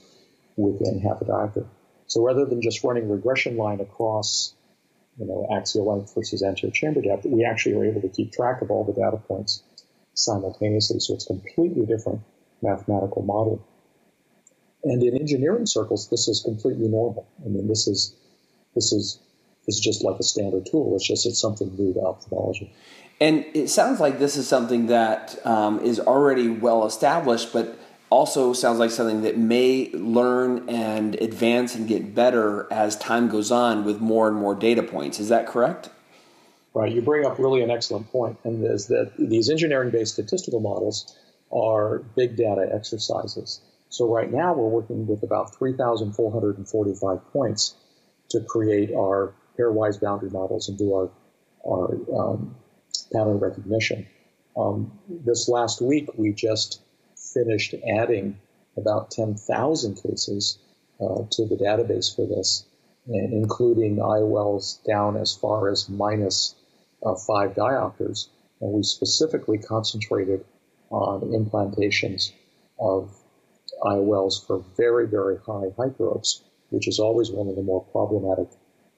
within 0.56 1.00
half 1.00 1.22
a 1.22 1.26
diopter. 1.26 1.66
So 2.06 2.24
rather 2.24 2.46
than 2.46 2.62
just 2.62 2.84
running 2.84 3.10
regression 3.10 3.58
line 3.58 3.80
across, 3.80 4.54
you 5.18 5.26
know, 5.26 5.48
axial 5.52 5.92
length 5.92 6.14
versus 6.14 6.44
anterior 6.44 6.72
chamber 6.72 7.02
depth, 7.02 7.26
we 7.26 7.44
actually 7.44 7.74
are 7.74 7.86
able 7.86 8.02
to 8.02 8.10
keep 8.10 8.32
track 8.32 8.62
of 8.62 8.70
all 8.70 8.84
the 8.84 8.94
data 8.94 9.18
points 9.18 9.64
simultaneously. 10.14 11.00
So 11.00 11.16
it's 11.16 11.26
a 11.26 11.34
completely 11.34 11.88
different 11.88 12.22
mathematical 12.62 13.24
model. 13.24 13.66
And 14.84 15.02
in 15.02 15.18
engineering 15.18 15.66
circles, 15.66 16.10
this 16.10 16.28
is 16.28 16.42
completely 16.42 16.88
normal. 16.88 17.28
I 17.44 17.50
mean, 17.50 17.68
this 17.68 17.88
is 17.88 18.16
this 18.76 18.92
is 18.92 19.20
is 19.68 19.80
just 19.80 20.04
like 20.04 20.20
a 20.20 20.24
standard 20.24 20.66
tool. 20.66 20.96
It's 20.96 21.08
just 21.08 21.26
it's 21.26 21.40
something 21.40 21.76
new 21.78 21.94
to 21.94 22.02
ophthalmology. 22.02 22.74
And 23.22 23.46
it 23.54 23.70
sounds 23.70 24.00
like 24.00 24.20
this 24.20 24.36
is 24.36 24.48
something 24.48 24.88
that 24.88 25.40
um, 25.46 25.80
is 25.80 26.00
already 26.00 26.50
well 26.50 26.86
established, 26.86 27.54
but 27.54 27.80
also 28.10 28.54
sounds 28.54 28.80
like 28.80 28.92
something 28.92 29.22
that 29.22 29.38
may 29.38 29.90
learn 29.94 30.68
and 30.70 31.16
advance 31.16 31.74
and 31.74 31.88
get 31.88 32.14
better 32.14 32.68
as 32.72 32.96
time 32.98 33.30
goes 33.30 33.52
on 33.52 33.84
with 33.84 34.00
more 34.00 34.28
and 34.28 34.38
more 34.38 34.54
data 34.54 34.84
points. 34.84 35.20
Is 35.20 35.30
that 35.30 35.48
correct? 35.48 35.90
Right. 36.74 36.92
You 36.92 37.02
bring 37.02 37.26
up 37.26 37.40
really 37.40 37.62
an 37.62 37.70
excellent 37.70 38.12
point, 38.12 38.38
and 38.44 38.66
is 38.66 38.88
that 38.88 39.14
these 39.18 39.50
engineering-based 39.50 40.14
statistical 40.14 40.60
models 40.60 41.16
are 41.52 42.00
big 42.16 42.36
data 42.36 42.68
exercises. 42.74 43.62
So 43.90 44.12
right 44.12 44.32
now 44.32 44.54
we're 44.54 44.70
working 44.70 45.06
with 45.06 45.22
about 45.22 45.56
3,445 45.56 47.32
points 47.32 47.76
to 48.30 48.42
create 48.42 48.92
our 48.92 49.34
pairwise 49.58 50.02
boundary 50.02 50.30
models 50.30 50.70
and 50.70 50.78
do 50.78 50.94
our, 50.94 51.12
our 51.66 51.98
um, 52.16 52.56
pattern 53.12 53.40
recognition. 53.40 54.08
Um, 54.58 55.00
this 55.10 55.48
last 55.50 55.82
week, 55.82 56.10
we 56.18 56.32
just 56.34 56.82
finished 57.34 57.74
adding 57.98 58.40
about 58.78 59.12
10,000 59.12 59.96
cases 59.96 60.60
uh, 61.00 61.24
to 61.32 61.46
the 61.48 61.56
database 61.56 62.16
for 62.16 62.26
this, 62.28 62.66
including 63.08 63.98
IOLs 63.98 64.84
down 64.86 65.18
as 65.18 65.34
far 65.34 65.70
as 65.70 65.90
minus 65.90 66.56
uh, 67.04 67.16
five 67.16 67.54
diopters. 67.54 68.28
And 68.62 68.74
we 68.74 68.84
specifically 68.84 69.58
concentrated 69.58 70.46
on 70.90 71.22
implantations 71.22 72.32
of 72.80 73.16
IOLs 73.84 74.46
for 74.46 74.64
very, 74.78 75.08
very 75.08 75.38
high 75.46 75.72
hyperopes, 75.78 76.44
which 76.70 76.88
is 76.88 77.00
always 77.00 77.32
one 77.32 77.50
of 77.50 77.56
the 77.56 77.64
more 77.64 77.84
problematic 77.84 78.48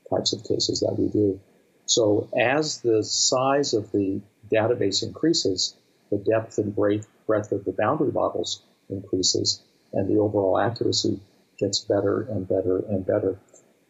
types 0.09 0.33
of 0.33 0.43
cases 0.43 0.81
that 0.81 0.95
we 0.97 1.07
do. 1.09 1.39
So 1.85 2.29
as 2.37 2.81
the 2.81 3.03
size 3.03 3.73
of 3.73 3.91
the 3.91 4.21
database 4.51 5.03
increases, 5.03 5.75
the 6.11 6.17
depth 6.17 6.57
and 6.57 6.75
breadth, 6.75 7.07
breadth 7.27 7.51
of 7.51 7.65
the 7.65 7.71
boundary 7.71 8.11
models 8.11 8.63
increases, 8.89 9.61
and 9.93 10.09
the 10.09 10.19
overall 10.19 10.59
accuracy 10.59 11.19
gets 11.57 11.79
better 11.79 12.21
and 12.21 12.47
better 12.47 12.77
and 12.77 13.05
better. 13.05 13.39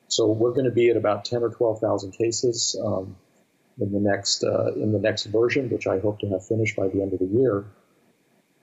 So 0.08 0.28
we're 0.32 0.52
going 0.52 0.66
to 0.66 0.72
be 0.72 0.90
at 0.90 0.98
about 0.98 1.26
10 1.26 1.44
or 1.44 1.50
12,000 1.50 2.12
cases 2.12 2.80
um, 2.84 3.16
in 3.80 3.92
the 3.92 4.00
next 4.00 4.44
uh, 4.44 4.74
in 4.74 4.92
the 4.92 5.00
next 5.00 5.26
version, 5.26 5.70
which 5.70 5.88
I 5.88 6.00
hope 6.00 6.20
to 6.20 6.30
have 6.30 6.46
finished 6.46 6.76
by 6.76 6.88
the 6.88 7.02
end 7.02 7.14
of 7.14 7.20
the 7.20 7.26
year. 7.26 7.66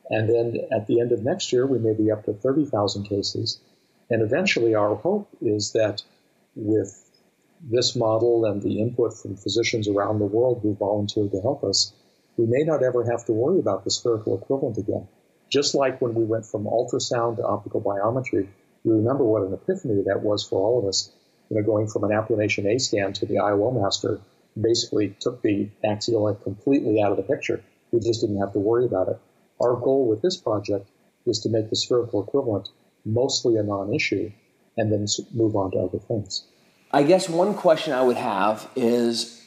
And 0.09 0.29
then 0.29 0.69
at 0.73 0.87
the 0.87 1.01
end 1.01 1.13
of 1.13 1.23
next 1.23 1.53
year, 1.53 1.67
we 1.67 1.79
may 1.79 1.95
be 1.95 2.11
up 2.11 2.25
to 2.25 2.33
30,000 2.33 3.05
cases. 3.05 3.61
And 4.11 4.23
eventually, 4.23 4.75
our 4.75 4.95
hope 4.95 5.29
is 5.41 5.73
that 5.73 6.03
with 6.55 7.12
this 7.63 7.95
model 7.95 8.45
and 8.45 8.61
the 8.61 8.81
input 8.81 9.17
from 9.17 9.37
physicians 9.37 9.89
around 9.89 10.19
the 10.19 10.27
world 10.27 10.61
who 10.63 10.75
volunteered 10.75 11.31
to 11.31 11.41
help 11.41 11.63
us, 11.63 11.93
we 12.37 12.47
may 12.47 12.65
not 12.65 12.83
ever 12.83 13.05
have 13.05 13.25
to 13.27 13.33
worry 13.33 13.61
about 13.61 13.85
the 13.85 13.91
spherical 13.91 14.37
equivalent 14.37 14.79
again. 14.79 15.07
Just 15.49 15.75
like 15.75 16.01
when 16.01 16.15
we 16.15 16.25
went 16.25 16.47
from 16.47 16.65
ultrasound 16.65 17.37
to 17.37 17.47
optical 17.47 17.81
biometry, 17.81 18.49
you 18.85 18.93
remember 18.93 19.25
what 19.25 19.43
an 19.43 19.53
epiphany 19.53 20.03
that 20.07 20.23
was 20.23 20.43
for 20.43 20.61
all 20.61 20.79
of 20.79 20.87
us. 20.87 21.13
You 21.51 21.57
know, 21.57 21.63
going 21.63 21.87
from 21.87 22.05
an 22.05 22.11
Applanation 22.11 22.67
A 22.67 22.79
scan 22.79 23.13
to 23.13 23.27
the 23.27 23.35
IOL 23.35 23.81
master 23.81 24.21
basically 24.61 25.15
took 25.21 25.43
the 25.43 25.69
axial 25.85 26.23
length 26.23 26.43
completely 26.43 27.01
out 27.01 27.13
of 27.13 27.17
the 27.17 27.23
picture. 27.23 27.63
We 27.93 28.01
just 28.01 28.23
didn't 28.23 28.41
have 28.41 28.55
to 28.55 28.59
worry 28.59 28.87
about 28.87 29.09
it. 29.09 29.19
Our 29.61 29.77
goal 29.77 30.09
with 30.09 30.23
this 30.23 30.37
project 30.37 30.89
is 31.27 31.41
to 31.41 31.49
make 31.49 31.71
the 31.71 31.77
spherical 31.77 32.23
equivalent 32.23 32.71
mostly 33.05 33.57
a 33.57 33.63
non-issue 33.63 34.33
and 34.77 34.91
then 34.91 35.07
move 35.33 35.55
on 35.55 35.71
to 35.73 35.79
other 35.79 35.99
things. 35.99 36.47
I 36.93 37.03
guess 37.03 37.29
one 37.29 37.55
question 37.55 37.95
I 37.95 38.03
would 38.03 38.19
have 38.19 38.69
is, 38.77 39.45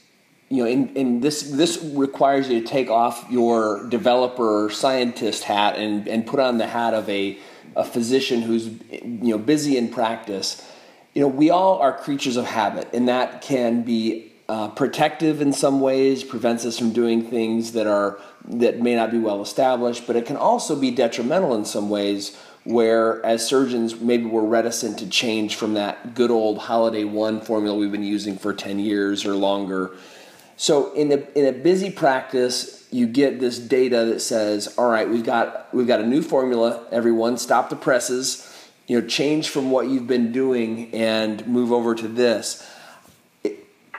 you 0.49 0.63
know, 0.63 0.69
in, 0.69 0.95
in 0.95 1.19
this 1.21 1.43
this 1.51 1.81
requires 1.83 2.49
you 2.49 2.61
to 2.61 2.67
take 2.67 2.89
off 2.89 3.25
your 3.29 3.87
developer 3.89 4.69
scientist 4.71 5.43
hat 5.43 5.77
and, 5.77 6.07
and 6.07 6.25
put 6.25 6.39
on 6.39 6.57
the 6.57 6.65
hat 6.67 6.93
of 6.93 7.07
a, 7.07 7.37
a 7.75 7.83
physician 7.83 8.41
who's 8.41 8.67
you 8.91 9.31
know 9.31 9.37
busy 9.37 9.77
in 9.77 9.89
practice. 9.89 10.67
You 11.13 11.21
know, 11.21 11.27
we 11.27 11.49
all 11.49 11.77
are 11.77 11.97
creatures 11.97 12.35
of 12.35 12.45
habit, 12.45 12.89
and 12.93 13.07
that 13.07 13.41
can 13.41 13.83
be 13.83 14.33
uh, 14.49 14.69
protective 14.69 15.39
in 15.39 15.53
some 15.53 15.81
ways, 15.81 16.23
prevents 16.23 16.65
us 16.65 16.77
from 16.77 16.93
doing 16.93 17.29
things 17.29 17.73
that 17.73 17.87
are 17.87 18.19
that 18.47 18.79
may 18.79 18.95
not 18.95 19.11
be 19.11 19.19
well 19.19 19.41
established, 19.41 20.07
but 20.07 20.15
it 20.15 20.25
can 20.25 20.37
also 20.37 20.75
be 20.75 20.91
detrimental 20.91 21.55
in 21.55 21.65
some 21.65 21.89
ways 21.89 22.37
where 22.65 23.23
as 23.23 23.47
surgeons 23.47 23.99
maybe 24.01 24.25
we're 24.25 24.41
reticent 24.41 24.97
to 24.97 25.07
change 25.07 25.55
from 25.55 25.75
that 25.75 26.15
good 26.15 26.31
old 26.31 26.59
Holladay 26.59 27.09
one 27.09 27.39
formula 27.39 27.77
we've 27.77 27.91
been 27.91 28.03
using 28.03 28.37
for 28.37 28.53
10 28.53 28.79
years 28.79 29.23
or 29.23 29.35
longer. 29.35 29.91
So 30.57 30.91
in 30.93 31.11
a, 31.11 31.17
in 31.37 31.45
a 31.45 31.51
busy 31.51 31.91
practice 31.91 32.87
you 32.91 33.07
get 33.07 33.39
this 33.39 33.59
data 33.59 34.05
that 34.05 34.19
says 34.19 34.73
all 34.79 34.89
right 34.89 35.07
we've 35.07 35.23
got 35.23 35.73
we've 35.73 35.87
got 35.87 36.01
a 36.01 36.05
new 36.05 36.23
formula. 36.23 36.85
Everyone 36.91 37.37
stop 37.37 37.69
the 37.69 37.75
presses. 37.75 38.51
You 38.87 38.99
know 38.99 39.07
change 39.07 39.49
from 39.49 39.69
what 39.69 39.87
you've 39.87 40.07
been 40.07 40.31
doing 40.31 40.93
and 40.93 41.45
move 41.47 41.71
over 41.71 41.93
to 41.93 42.07
this. 42.07 42.67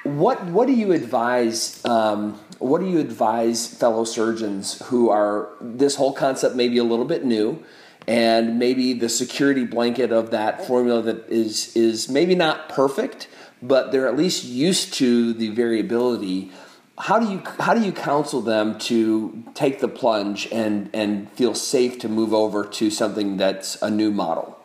What 0.03 0.45
what 0.47 0.67
do 0.67 0.73
you 0.73 0.91
advise 0.91 1.85
um, 1.85 2.35
what 2.59 2.81
do 2.81 2.89
you 2.89 2.99
advise 2.99 3.67
fellow 3.67 4.05
surgeons 4.05 4.81
who 4.87 5.09
are 5.09 5.51
this 5.61 5.95
whole 5.95 6.13
concept 6.13 6.57
may 6.57 6.69
be 6.69 6.79
a 6.79 6.85
little 6.85 7.05
bit 7.05 7.25
new 7.25 7.63
and 8.07 8.59
maybe 8.59 8.93
the 8.93 9.09
security 9.09 9.65
blanket 9.65 10.13
of 10.13 10.31
that 10.31 10.67
formula 10.67 11.03
that 11.03 11.29
is 11.29 11.75
is 11.77 12.09
maybe 12.09 12.35
not 12.35 12.69
perfect, 12.69 13.29
but 13.63 13.91
they're 13.91 14.07
at 14.07 14.17
least 14.17 14.45
used 14.45 14.95
to 14.95 15.33
the 15.33 15.49
variability. 15.51 16.51
How 16.99 17.19
do 17.19 17.31
you 17.31 17.43
how 17.61 17.75
do 17.75 17.83
you 17.83 17.93
counsel 17.93 18.41
them 18.41 18.79
to 18.81 19.45
take 19.55 19.81
the 19.81 19.89
plunge 19.89 20.49
and 20.53 20.89
and 20.95 21.31
feel 21.33 21.55
safe 21.55 21.99
to 22.01 22.09
move 22.09 22.33
over 22.33 22.65
to 22.65 22.91
something 22.91 23.37
that's 23.37 23.81
a 23.83 23.91
new 23.91 24.11
model? 24.11 24.59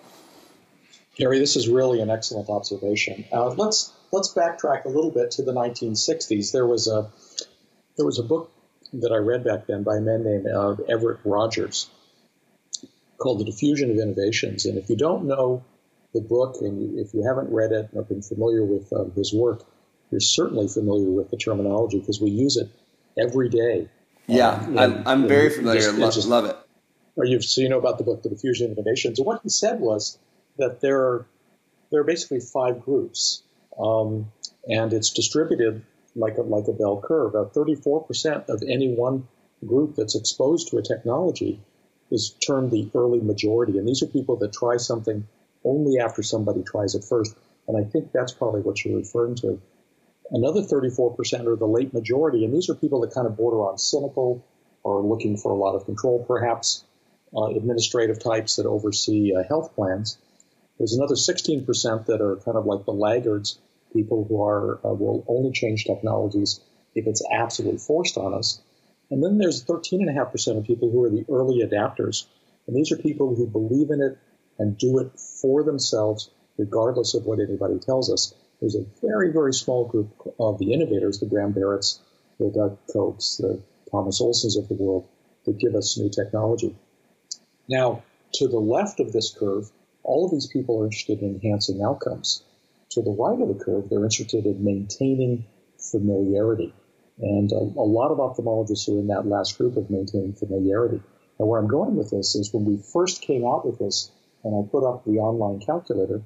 Gary, 1.16 1.40
this 1.40 1.56
is 1.56 1.68
really 1.68 2.02
an 2.02 2.10
excellent 2.10 2.50
observation. 2.50 3.26
Uh, 3.34 3.50
let's 3.50 3.92
let's 4.12 4.34
backtrack 4.34 4.86
a 4.86 4.90
little 4.90 5.12
bit 5.12 5.32
to 5.32 5.44
the 5.44 5.54
1960s. 5.54 6.52
There 6.52 6.66
was 6.66 6.88
a 6.88 7.10
there 7.98 8.06
was 8.06 8.20
a 8.20 8.24
book 8.24 8.52
that 8.94 9.12
I 9.12 9.18
read 9.18 9.44
back 9.44 9.68
then 9.68 9.84
by 9.84 9.98
a 9.98 10.02
man 10.02 10.24
named 10.24 10.48
uh, 10.48 10.76
Everett 10.90 11.20
Rogers, 11.24 11.90
called 13.22 13.40
The 13.40 13.46
Diffusion 13.46 13.92
of 13.92 13.98
Innovations. 13.98 14.66
And 14.66 14.78
if 14.78 14.90
you 14.90 14.98
don't 14.98 15.26
know 15.26 15.64
the 16.14 16.22
book 16.22 16.58
and 16.62 17.00
if 17.00 17.14
you 17.14 17.24
haven't 17.24 17.54
read 17.54 17.72
it 17.72 17.90
or 17.94 18.04
been 18.04 18.22
familiar 18.22 18.66
with 18.66 18.92
um, 18.92 19.12
his 19.16 19.34
work, 19.34 19.64
you're 20.10 20.20
certainly 20.20 20.68
familiar 20.68 21.10
with 21.10 21.30
the 21.30 21.38
terminology 21.38 22.00
because 22.00 22.20
we 22.20 22.32
use 22.32 22.58
it 22.58 22.70
every 23.18 23.48
day. 23.48 23.88
Yeah, 24.28 24.52
um, 24.52 24.78
I'm, 24.78 25.08
I'm 25.08 25.28
very 25.28 25.50
familiar. 25.50 25.82
Just, 25.82 25.98
love, 25.98 26.14
just, 26.14 26.28
love 26.28 26.46
it. 26.46 26.58
Or 27.16 27.26
you 27.26 27.42
so 27.42 27.62
you 27.62 27.70
know 27.70 27.78
about 27.78 27.98
the 27.98 28.04
book, 28.04 28.24
The 28.24 28.30
Diffusion 28.30 28.72
of 28.72 28.78
Innovations. 28.78 29.20
And 29.20 29.26
what 29.26 29.42
he 29.44 29.50
said 29.50 29.80
was 29.80 30.18
that 30.58 30.82
there 30.82 31.00
are 31.00 31.26
there 31.92 32.02
are 32.02 32.06
basically 32.06 32.40
five 32.40 32.82
groups, 32.82 33.44
um, 33.80 34.32
and 34.68 34.94
it's 34.94 35.12
distributed 35.12 35.84
like 36.16 36.38
a, 36.38 36.42
like 36.42 36.68
a 36.68 36.74
bell 36.74 37.02
curve. 37.02 37.36
About 37.36 37.54
34% 37.54 38.50
of 38.50 38.64
any 38.68 38.94
one 38.94 39.28
group 39.66 39.96
that's 39.96 40.16
exposed 40.16 40.70
to 40.70 40.78
a 40.78 40.82
technology 40.82 41.62
is 42.12 42.36
termed 42.46 42.72
the 42.72 42.90
early 42.94 43.22
majority. 43.22 43.78
And 43.78 43.88
these 43.88 44.04
are 44.04 44.08
people 44.08 44.36
that 44.38 44.54
try 44.54 44.78
something 44.78 45.28
only 45.64 46.00
after 46.00 46.22
somebody 46.22 46.64
tries 46.64 46.96
it 46.96 47.04
first. 47.04 47.36
And 47.68 47.78
I 47.78 47.90
think 47.90 48.12
that's 48.12 48.34
probably 48.34 48.62
what 48.62 48.84
you're 48.84 48.98
referring 48.98 49.36
to. 49.36 49.62
Another 50.32 50.62
34% 50.62 51.46
are 51.48 51.56
the 51.56 51.68
late 51.68 51.94
majority. 51.94 52.46
And 52.46 52.54
these 52.54 52.70
are 52.70 52.76
people 52.76 53.02
that 53.02 53.14
kind 53.14 53.28
of 53.28 53.38
border 53.38 53.58
on 53.58 53.78
cynical 53.78 54.46
or 54.84 55.02
looking 55.02 55.38
for 55.38 55.52
a 55.52 55.56
lot 55.56 55.76
of 55.76 55.86
control, 55.86 56.24
perhaps 56.26 56.84
uh, 57.36 57.46
administrative 57.46 58.20
types 58.20 58.56
that 58.56 58.66
oversee 58.66 59.34
uh, 59.36 59.44
health 59.48 59.74
plans. 59.76 60.18
There's 60.78 60.94
another 60.94 61.16
16% 61.16 62.06
that 62.08 62.22
are 62.22 62.38
kind 62.38 62.58
of 62.58 62.66
like 62.66 62.86
the 62.86 62.94
laggards, 62.94 63.60
people 63.94 64.26
who 64.28 64.42
are 64.42 64.80
uh, 64.86 64.94
will 64.94 65.24
only 65.28 65.52
change 65.52 65.86
technologies 65.86 66.60
if 66.96 67.08
it's 67.08 67.24
absolutely 67.32 67.80
forced 67.80 68.18
on 68.18 68.34
us. 68.34 68.62
And 69.12 69.22
then 69.22 69.38
there's 69.38 69.66
13.5% 69.66 70.58
of 70.58 70.64
people 70.64 70.90
who 70.90 71.04
are 71.04 71.10
the 71.10 71.26
early 71.30 71.60
adapters. 71.60 72.26
And 72.66 72.76
these 72.76 72.92
are 72.92 72.98
people 72.98 73.36
who 73.36 73.46
believe 73.46 73.92
in 73.92 74.02
it 74.02 74.18
and 74.58 74.78
do 74.78 75.00
it 75.00 75.20
for 75.20 75.64
themselves, 75.64 76.30
regardless 76.58 77.14
of 77.14 77.26
what 77.26 77.40
anybody 77.40 77.78
tells 77.78 78.12
us. 78.12 78.34
There's 78.62 78.76
a 78.76 78.86
very, 79.02 79.34
very 79.34 79.54
small 79.54 79.86
group 79.86 80.10
of 80.40 80.60
the 80.60 80.72
innovators, 80.72 81.20
the 81.20 81.26
Graham 81.26 81.54
Barretts, 81.54 82.00
the 82.40 82.50
Doug 82.50 82.78
Kochs, 82.88 83.38
the 83.38 83.62
Thomas 83.92 84.22
Olsens 84.22 84.58
of 84.58 84.70
the 84.70 84.76
world, 84.76 85.08
that 85.46 85.58
give 85.58 85.76
us 85.76 85.98
new 85.98 86.10
technology. 86.10 86.76
Now, 87.68 88.04
to 88.34 88.48
the 88.48 88.60
left 88.60 89.00
of 89.00 89.12
this 89.12 89.34
curve, 89.38 89.70
all 90.04 90.26
of 90.26 90.32
these 90.32 90.48
people 90.48 90.80
are 90.80 90.86
interested 90.86 91.22
in 91.22 91.36
enhancing 91.36 91.82
outcomes. 91.82 92.44
To 92.92 93.02
the 93.02 93.12
right 93.12 93.40
of 93.42 93.48
the 93.48 93.64
curve, 93.64 93.90
they're 93.90 94.04
interested 94.04 94.46
in 94.46 94.64
maintaining 94.64 95.46
familiarity. 95.78 96.74
And 97.22 97.52
a, 97.52 97.56
a, 97.56 97.86
lot 97.86 98.10
of 98.10 98.18
ophthalmologists 98.18 98.90
are 98.90 99.00
in 99.00 99.08
that 99.08 99.28
last 99.28 99.58
group 99.58 99.78
of 99.78 99.90
maintaining 99.90 100.34
familiarity. 100.34 101.02
And 101.38 101.48
where 101.48 101.60
I'm 101.60 101.68
going 101.68 101.96
with 101.96 102.10
this 102.10 102.36
is 102.36 102.52
when 102.54 102.66
we 102.66 102.78
first 102.78 103.22
came 103.22 103.46
out 103.46 103.66
with 103.66 103.78
this, 103.78 104.12
and 104.44 104.56
I 104.56 104.68
put 104.68 104.88
up 104.88 105.06
the 105.06 105.20
online 105.20 105.60
calculator, 105.60 106.24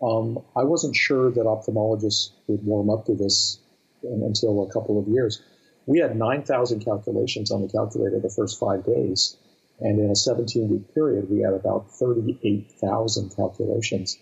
um, 0.00 0.38
I 0.56 0.64
wasn't 0.64 0.94
sure 0.94 1.30
that 1.30 1.44
ophthalmologists 1.44 2.30
would 2.46 2.64
warm 2.64 2.90
up 2.90 3.06
to 3.06 3.14
this 3.14 3.58
until 4.02 4.62
a 4.62 4.72
couple 4.72 4.98
of 4.98 5.08
years. 5.08 5.42
We 5.86 5.98
had 5.98 6.16
9,000 6.16 6.84
calculations 6.84 7.50
on 7.50 7.62
the 7.62 7.68
calculator 7.68 8.20
the 8.20 8.30
first 8.30 8.58
five 8.58 8.84
days. 8.84 9.36
And 9.80 9.98
in 9.98 10.10
a 10.10 10.16
17 10.16 10.68
week 10.68 10.94
period, 10.94 11.28
we 11.28 11.40
had 11.40 11.52
about 11.52 11.90
38,000 11.90 13.34
calculations. 13.34 14.16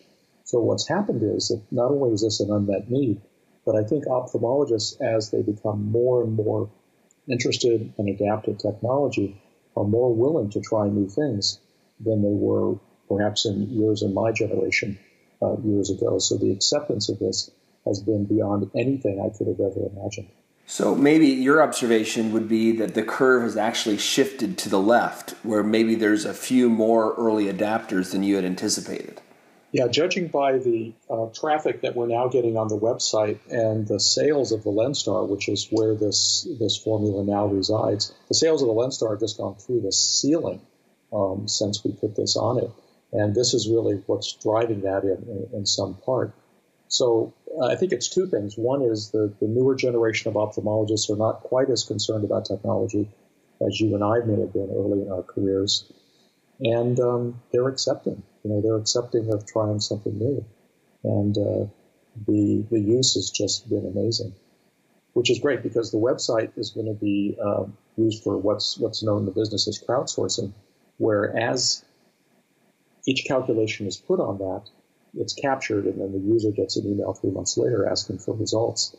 So 0.44 0.61
what's 0.61 0.88
happened 0.88 1.22
is 1.22 1.48
that 1.48 1.62
not 1.70 1.90
only 1.90 2.12
is 2.12 2.22
this 2.22 2.40
an 2.40 2.50
unmet 2.50 2.90
need, 2.90 3.20
but 3.64 3.77
I 3.77 3.85
think 3.85 4.07
ophthalmologists, 4.07 5.01
as 5.01 5.31
they 5.31 5.42
become 5.42 5.90
more 5.90 6.22
and 6.22 6.35
more 6.35 6.68
interested 7.29 7.92
in 7.96 8.09
adaptive 8.09 8.59
technology, 8.59 9.40
are 9.77 9.85
more 9.85 10.14
willing 10.14 10.51
to 10.51 10.61
try 10.61 10.88
new 10.88 11.09
things 11.09 11.61
than 12.01 12.22
they 12.22 12.35
were 12.35 12.77
perhaps 13.09 13.46
in 13.46 13.68
years 13.70 14.03
in 14.03 14.12
my 14.14 14.33
generation 14.33 14.98
uh, 15.40 15.57
years 15.64 15.90
ago. 15.90 16.18
So 16.18 16.37
the 16.37 16.53
acceptance 16.53 17.09
of 17.09 17.18
this 17.18 17.51
has 17.87 18.01
been 18.01 18.25
beyond 18.25 18.70
anything 18.75 19.20
I 19.20 19.37
could 19.37 19.48
have 19.48 19.61
ever 19.61 19.88
imagined. 19.94 20.29
So 20.66 20.94
maybe 20.94 21.27
your 21.27 21.62
observation 21.62 22.33
would 22.33 22.48
be 22.48 22.72
that 22.77 22.94
the 22.94 23.03
curve 23.03 23.42
has 23.42 23.57
actually 23.57 23.98
shifted 23.98 24.57
to 24.59 24.68
the 24.68 24.81
left, 24.81 25.31
where 25.42 25.62
maybe 25.62 25.94
there's 25.94 26.25
a 26.25 26.35
few 26.35 26.70
more 26.70 27.14
early 27.14 27.53
adapters 27.53 28.12
than 28.12 28.22
you 28.22 28.37
had 28.37 28.44
anticipated. 28.44 29.20
Yeah, 29.72 29.88
judging 29.88 30.28
by 30.28 30.58
the 30.58 30.92
uh, 31.08 31.26
traffic 31.32 31.80
that 31.80 31.96
we're 31.96 32.06
now 32.06 32.28
getting 32.28 32.58
on 32.58 32.68
the 32.68 32.78
website 32.78 33.38
and 33.50 33.88
the 33.88 33.98
sales 33.98 34.52
of 34.52 34.64
the 34.64 34.70
Lenstar, 34.70 35.26
which 35.26 35.48
is 35.48 35.66
where 35.70 35.94
this 35.94 36.46
this 36.61 36.76
formula 36.76 37.24
now 37.24 37.46
resides, 37.46 38.14
the 38.28 38.35
sales 38.35 38.61
of 38.61 38.68
the 38.68 38.74
Lenstar 38.74 39.12
have 39.12 39.20
just 39.20 39.38
gone 39.38 39.54
through 39.54 39.80
the 39.80 39.90
ceiling 39.90 40.61
um, 41.11 41.48
since 41.48 41.82
we 41.82 41.92
put 41.92 42.14
this 42.14 42.37
on 42.37 42.58
it, 42.58 42.70
and 43.14 43.35
this 43.35 43.54
is 43.54 43.66
really 43.66 43.94
what's 44.04 44.35
driving 44.35 44.82
that 44.82 45.04
in, 45.04 45.24
in, 45.26 45.61
in 45.61 45.66
some 45.66 45.94
part. 45.94 46.35
So 46.88 47.32
uh, 47.58 47.64
I 47.64 47.76
think 47.76 47.92
it's 47.92 48.08
two 48.08 48.26
things. 48.26 48.58
One 48.58 48.82
is 48.82 49.11
the, 49.11 49.32
the 49.40 49.48
newer 49.48 49.74
generation 49.74 50.28
of 50.28 50.35
ophthalmologists 50.35 51.08
are 51.08 51.16
not 51.16 51.44
quite 51.44 51.70
as 51.70 51.85
concerned 51.85 52.24
about 52.24 52.44
technology 52.44 53.08
as 53.66 53.80
you 53.80 53.94
and 53.94 54.04
I 54.04 54.18
may 54.26 54.38
have 54.38 54.52
been 54.52 54.68
early 54.70 55.00
in 55.00 55.11
our 55.11 55.22
careers, 55.22 55.90
and 56.61 57.00
um, 57.00 57.40
they're 57.50 57.68
accepting 57.68 58.22
you 58.42 58.50
know, 58.50 58.61
they're 58.61 58.76
accepting 58.76 59.33
of 59.33 59.46
trying 59.46 59.81
something 59.81 60.18
new. 60.18 60.44
And 61.05 61.37
uh, 61.37 61.66
the, 62.26 62.64
the 62.70 62.81
use 62.81 63.14
has 63.14 63.31
just 63.31 63.68
been 63.68 63.87
amazing, 63.87 64.35
which 65.12 65.31
is 65.31 65.38
great 65.38 65.62
because 65.62 65.90
the 65.90 65.98
website 65.98 66.57
is 66.57 66.70
going 66.70 66.87
to 66.87 66.94
be 66.94 67.37
um, 67.42 67.76
used 67.96 68.22
for 68.22 68.37
what's, 68.37 68.78
what's 68.78 69.02
known 69.02 69.20
in 69.20 69.26
the 69.26 69.33
business 69.33 69.68
as 69.68 69.83
crowdsourcing, 69.83 70.52
where 70.98 71.37
as 71.37 71.85
each 73.07 73.24
calculation 73.26 73.87
is 73.87 73.96
put 73.96 74.20
on 74.20 74.38
that, 74.38 74.62
it's 75.14 75.35
captured, 75.35 75.85
and 75.85 76.00
then 76.00 76.12
the 76.12 76.18
user 76.18 76.50
gets 76.50 76.76
an 76.76 76.87
email 76.87 77.12
three 77.12 77.31
months 77.31 77.59
later 77.59 77.88
asking 77.88 78.18
for 78.18 78.35
results. 78.35 78.96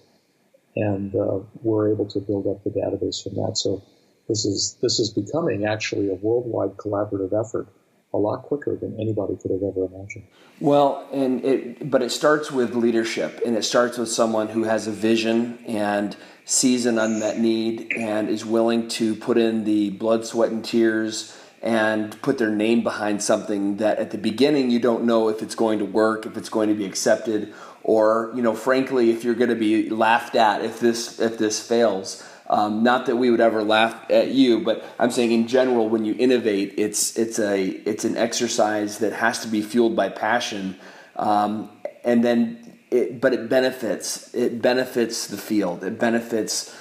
And 0.75 1.15
uh, 1.15 1.39
we're 1.61 1.91
able 1.91 2.05
to 2.07 2.19
build 2.19 2.47
up 2.47 2.63
the 2.63 2.69
database 2.69 3.23
from 3.23 3.35
that. 3.35 3.57
So 3.57 3.83
this 4.27 4.45
is 4.45 4.77
this 4.81 4.99
is 4.99 5.09
becoming 5.09 5.65
actually 5.65 6.09
a 6.09 6.15
worldwide 6.15 6.77
collaborative 6.77 7.33
effort 7.39 7.67
a 8.13 8.17
lot 8.17 8.43
quicker 8.43 8.75
than 8.75 8.99
anybody 8.99 9.35
could 9.41 9.51
have 9.51 9.63
ever 9.63 9.85
imagined. 9.85 10.25
Well, 10.59 11.07
and 11.11 11.43
it, 11.43 11.89
but 11.89 12.01
it 12.01 12.11
starts 12.11 12.51
with 12.51 12.75
leadership, 12.75 13.41
and 13.45 13.57
it 13.57 13.63
starts 13.63 13.97
with 13.97 14.09
someone 14.09 14.49
who 14.49 14.63
has 14.63 14.87
a 14.87 14.91
vision 14.91 15.57
and 15.65 16.15
sees 16.45 16.85
an 16.85 16.99
unmet 16.99 17.39
need 17.39 17.91
and 17.97 18.29
is 18.29 18.45
willing 18.45 18.87
to 18.89 19.15
put 19.15 19.37
in 19.37 19.63
the 19.63 19.89
blood, 19.91 20.25
sweat, 20.25 20.51
and 20.51 20.63
tears 20.63 21.37
and 21.61 22.21
put 22.21 22.37
their 22.37 22.51
name 22.51 22.83
behind 22.83 23.23
something 23.23 23.77
that 23.77 23.97
at 23.97 24.11
the 24.11 24.17
beginning 24.17 24.69
you 24.69 24.79
don't 24.79 25.05
know 25.05 25.29
if 25.29 25.41
it's 25.41 25.55
going 25.55 25.79
to 25.79 25.85
work, 25.85 26.25
if 26.25 26.35
it's 26.35 26.49
going 26.49 26.67
to 26.67 26.75
be 26.75 26.85
accepted, 26.85 27.53
or 27.83 28.31
you 28.35 28.41
know, 28.41 28.53
frankly, 28.53 29.09
if 29.09 29.23
you're 29.23 29.33
going 29.33 29.49
to 29.49 29.55
be 29.55 29.89
laughed 29.89 30.35
at 30.35 30.63
if 30.63 30.79
this 30.79 31.19
if 31.19 31.37
this 31.37 31.65
fails. 31.65 32.27
Um, 32.49 32.83
not 32.83 33.05
that 33.05 33.15
we 33.15 33.31
would 33.31 33.39
ever 33.39 33.63
laugh 33.63 33.95
at 34.09 34.29
you, 34.29 34.59
but 34.59 34.83
I'm 34.99 35.11
saying 35.11 35.31
in 35.31 35.47
general, 35.47 35.87
when 35.87 36.03
you 36.03 36.13
innovate, 36.19 36.73
it's 36.77 37.17
it's 37.17 37.39
a 37.39 37.67
it's 37.67 38.03
an 38.03 38.17
exercise 38.17 38.99
that 38.99 39.13
has 39.13 39.39
to 39.39 39.47
be 39.47 39.61
fueled 39.61 39.95
by 39.95 40.09
passion, 40.09 40.77
um, 41.15 41.69
and 42.03 42.23
then 42.23 42.77
it, 42.91 43.21
but 43.21 43.33
it 43.33 43.49
benefits 43.49 44.33
it 44.33 44.61
benefits 44.61 45.27
the 45.27 45.37
field, 45.37 45.85
it 45.85 45.97
benefits 45.97 46.75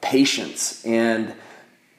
patients, 0.00 0.84
and 0.84 1.34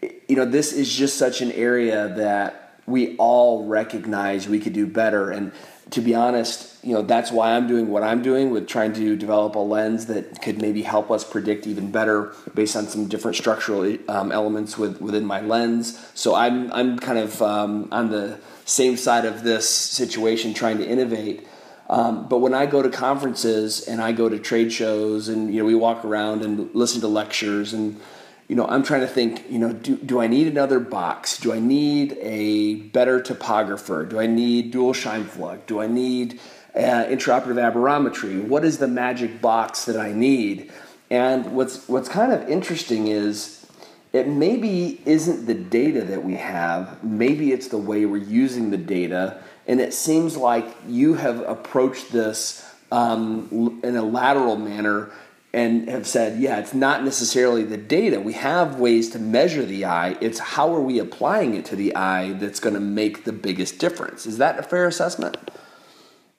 you 0.01 0.35
know 0.37 0.45
this 0.45 0.71
is 0.71 0.93
just 0.93 1.17
such 1.17 1.41
an 1.41 1.51
area 1.51 2.13
that 2.15 2.79
we 2.85 3.17
all 3.17 3.67
recognize 3.67 4.47
we 4.47 4.59
could 4.59 4.73
do 4.73 4.87
better, 4.87 5.29
and 5.29 5.51
to 5.91 6.01
be 6.01 6.15
honest, 6.15 6.83
you 6.83 6.93
know 6.93 7.01
that's 7.01 7.31
why 7.31 7.55
I'm 7.55 7.67
doing 7.67 7.89
what 7.89 8.03
I'm 8.03 8.21
doing 8.21 8.51
with 8.51 8.67
trying 8.67 8.93
to 8.93 9.15
develop 9.15 9.55
a 9.55 9.59
lens 9.59 10.05
that 10.07 10.41
could 10.41 10.61
maybe 10.61 10.81
help 10.81 11.11
us 11.11 11.23
predict 11.23 11.67
even 11.67 11.91
better 11.91 12.33
based 12.53 12.75
on 12.75 12.87
some 12.87 13.07
different 13.07 13.37
structural 13.37 13.97
um, 14.07 14.31
elements 14.31 14.77
with, 14.77 15.01
within 15.01 15.25
my 15.25 15.41
lens. 15.41 15.99
So 16.13 16.35
I'm 16.35 16.71
I'm 16.71 16.99
kind 16.99 17.19
of 17.19 17.41
um, 17.41 17.89
on 17.91 18.09
the 18.09 18.39
same 18.65 18.97
side 18.97 19.25
of 19.25 19.43
this 19.43 19.67
situation, 19.67 20.53
trying 20.53 20.77
to 20.77 20.87
innovate. 20.87 21.47
Um, 21.89 22.27
but 22.27 22.37
when 22.37 22.53
I 22.53 22.67
go 22.67 22.83
to 22.83 22.89
conferences 22.89 23.87
and 23.87 23.99
I 23.99 24.11
go 24.11 24.29
to 24.29 24.37
trade 24.37 24.71
shows 24.71 25.27
and 25.27 25.51
you 25.53 25.59
know 25.59 25.65
we 25.65 25.75
walk 25.75 26.05
around 26.05 26.43
and 26.43 26.73
listen 26.75 27.01
to 27.01 27.07
lectures 27.07 27.73
and 27.73 27.99
you 28.49 28.55
know, 28.55 28.65
I'm 28.65 28.81
trying 28.81 29.01
to 29.01 29.07
think, 29.07 29.43
you 29.47 29.59
know, 29.59 29.71
do, 29.71 29.95
do 29.95 30.19
I 30.19 30.25
need 30.25 30.47
another 30.47 30.79
box? 30.79 31.37
Do 31.37 31.53
I 31.53 31.59
need 31.59 32.17
a 32.19 32.75
better 32.75 33.21
topographer? 33.21 34.09
Do 34.09 34.19
I 34.19 34.25
need 34.25 34.71
dual 34.71 34.93
Scheimpflug? 34.93 35.67
Do 35.67 35.79
I 35.79 35.85
need 35.85 36.39
uh, 36.75 37.05
intraoperative 37.05 37.61
aberrometry? 37.71 38.43
What 38.43 38.65
is 38.65 38.79
the 38.79 38.87
magic 38.87 39.39
box 39.39 39.85
that 39.85 39.97
I 39.97 40.11
need? 40.13 40.71
And 41.11 41.55
what's 41.55 41.87
what's 41.87 42.09
kind 42.09 42.33
of 42.33 42.49
interesting 42.49 43.07
is 43.07 43.67
it 44.13 44.27
maybe 44.27 44.99
isn't 45.05 45.45
the 45.45 45.53
data 45.53 46.01
that 46.05 46.23
we 46.23 46.33
have. 46.35 47.03
Maybe 47.03 47.51
it's 47.51 47.67
the 47.67 47.77
way 47.77 48.07
we're 48.07 48.17
using 48.17 48.71
the 48.71 48.77
data. 48.77 49.43
And 49.67 49.79
it 49.79 49.93
seems 49.93 50.35
like 50.35 50.65
you 50.87 51.13
have 51.13 51.41
approached 51.41 52.11
this 52.11 52.67
um, 52.91 53.79
in 53.83 53.95
a 53.95 54.01
lateral 54.01 54.55
manner 54.55 55.11
and 55.51 55.89
have 55.89 56.05
said, 56.05 56.39
yeah, 56.39 56.59
it's 56.59 56.73
not 56.73 57.03
necessarily 57.03 57.63
the 57.63 57.77
data. 57.77 58.19
We 58.19 58.33
have 58.33 58.79
ways 58.79 59.09
to 59.11 59.19
measure 59.19 59.65
the 59.65 59.85
eye. 59.85 60.15
It's 60.21 60.39
how 60.39 60.75
are 60.75 60.81
we 60.81 60.99
applying 60.99 61.55
it 61.55 61.65
to 61.65 61.75
the 61.75 61.95
eye 61.95 62.33
that's 62.33 62.59
going 62.59 62.75
to 62.75 62.79
make 62.79 63.23
the 63.23 63.33
biggest 63.33 63.79
difference. 63.79 64.25
Is 64.25 64.37
that 64.37 64.59
a 64.59 64.63
fair 64.63 64.85
assessment? 64.85 65.37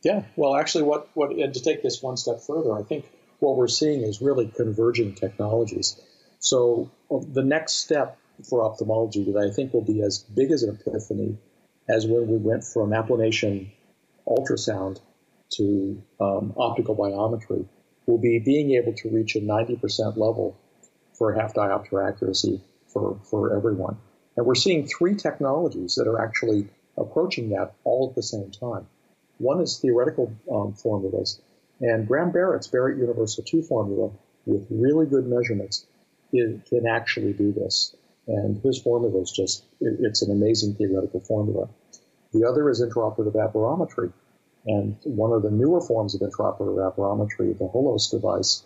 Yeah. 0.03 0.25
Well, 0.37 0.55
actually, 0.55 0.85
what 0.85 1.09
what 1.15 1.31
and 1.33 1.53
to 1.53 1.61
take 1.61 1.83
this 1.83 2.03
one 2.03 2.17
step 2.17 2.41
further, 2.47 2.73
I 2.73 2.83
think 2.83 3.05
what 3.41 3.57
we're 3.57 3.69
seeing 3.69 4.03
is 4.03 4.23
really 4.23 4.47
converging 4.47 5.15
technologies. 5.15 6.01
So 6.39 6.91
the 7.11 7.43
next 7.43 7.75
step 7.75 8.17
for 8.49 8.63
ophthalmology 8.63 9.31
that 9.33 9.39
I 9.39 9.55
think 9.55 9.75
will 9.75 9.85
be 9.85 10.03
as 10.03 10.19
big 10.19 10.53
as 10.53 10.63
an 10.63 10.79
epiphany 10.81 11.37
as 11.89 12.07
when 12.07 12.29
we 12.29 12.37
went 12.37 12.65
from 12.65 12.91
applanation 12.91 13.73
ultrasound 14.27 15.01
to 15.51 16.03
um, 16.21 16.55
optical 16.57 16.97
biometry 16.97 17.67
will 18.11 18.19
be 18.19 18.39
being 18.39 18.73
able 18.73 18.93
to 18.95 19.09
reach 19.09 19.37
a 19.37 19.41
90% 19.41 20.17
level 20.17 20.59
for 21.15 21.33
half 21.33 21.55
diopter 21.55 22.07
accuracy 22.07 22.61
for, 22.89 23.19
for 23.23 23.57
everyone. 23.57 23.97
And 24.37 24.47
we're 24.47 24.55
seeing 24.55 24.87
three 24.87 25.15
technologies 25.15 25.95
that 25.95 26.09
are 26.09 26.21
actually 26.21 26.69
approaching 26.97 27.51
that 27.51 27.75
all 27.85 28.09
at 28.11 28.17
the 28.17 28.23
same 28.23 28.51
time. 28.51 28.87
One 29.39 29.61
is 29.61 29.79
theoretical 29.79 30.35
um, 30.51 30.75
formulas, 30.75 31.41
and 31.81 32.07
Graham 32.07 32.31
Barrett's 32.31 32.67
Barrett 32.67 32.99
Universal 32.99 33.45
2 33.45 33.63
formula 33.63 34.11
with 34.45 34.67
really 34.71 35.07
good 35.07 35.27
measurements 35.27 35.87
it 36.33 36.65
can 36.67 36.87
actually 36.87 37.33
do 37.33 37.53
this. 37.53 37.95
And 38.27 38.63
his 38.63 38.81
formula 38.81 39.21
is 39.21 39.31
just, 39.31 39.65
it, 39.81 39.97
it's 40.01 40.23
an 40.23 40.31
amazing 40.31 40.75
theoretical 40.75 41.21
formula. 41.21 41.69
The 42.33 42.45
other 42.49 42.71
is 42.71 42.81
intraoperative 42.81 43.35
aberrometry, 43.35 44.13
and 44.67 44.97
one 45.05 45.33
of 45.33 45.43
the 45.43 45.51
newer 45.51 45.81
forms 45.81 46.15
of 46.15 46.21
intraoperative 46.21 46.77
aberrometry, 46.77 47.57
the 47.57 47.69
Holos 47.69 48.11
device, 48.11 48.63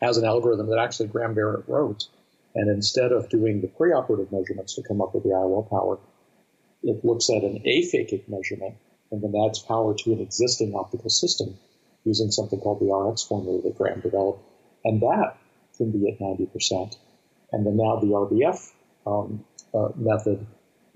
has 0.00 0.16
an 0.16 0.24
algorithm 0.24 0.68
that 0.68 0.78
actually 0.78 1.08
Graham 1.08 1.34
Barrett 1.34 1.68
wrote. 1.68 2.06
And 2.54 2.70
instead 2.70 3.12
of 3.12 3.28
doing 3.28 3.60
the 3.60 3.68
preoperative 3.68 4.32
measurements 4.32 4.74
to 4.74 4.82
come 4.82 5.00
up 5.00 5.14
with 5.14 5.24
the 5.24 5.30
IOL 5.30 5.68
power, 5.68 5.98
it 6.82 7.04
looks 7.04 7.28
at 7.30 7.42
an 7.42 7.62
aphakic 7.66 8.28
measurement 8.28 8.76
and 9.10 9.22
then 9.22 9.34
adds 9.44 9.58
power 9.58 9.94
to 9.94 10.12
an 10.12 10.20
existing 10.20 10.74
optical 10.74 11.10
system 11.10 11.56
using 12.04 12.30
something 12.30 12.60
called 12.60 12.80
the 12.80 12.92
RX 12.92 13.22
formula 13.24 13.60
that 13.62 13.76
Graham 13.76 14.00
developed. 14.00 14.42
And 14.84 15.00
that 15.02 15.36
can 15.76 15.90
be 15.90 16.08
at 16.08 16.18
90%. 16.18 16.96
And 17.52 17.66
then 17.66 17.76
now 17.76 17.96
the 17.96 18.06
RBF 18.06 18.72
um, 19.06 19.44
uh, 19.74 19.88
method 19.96 20.46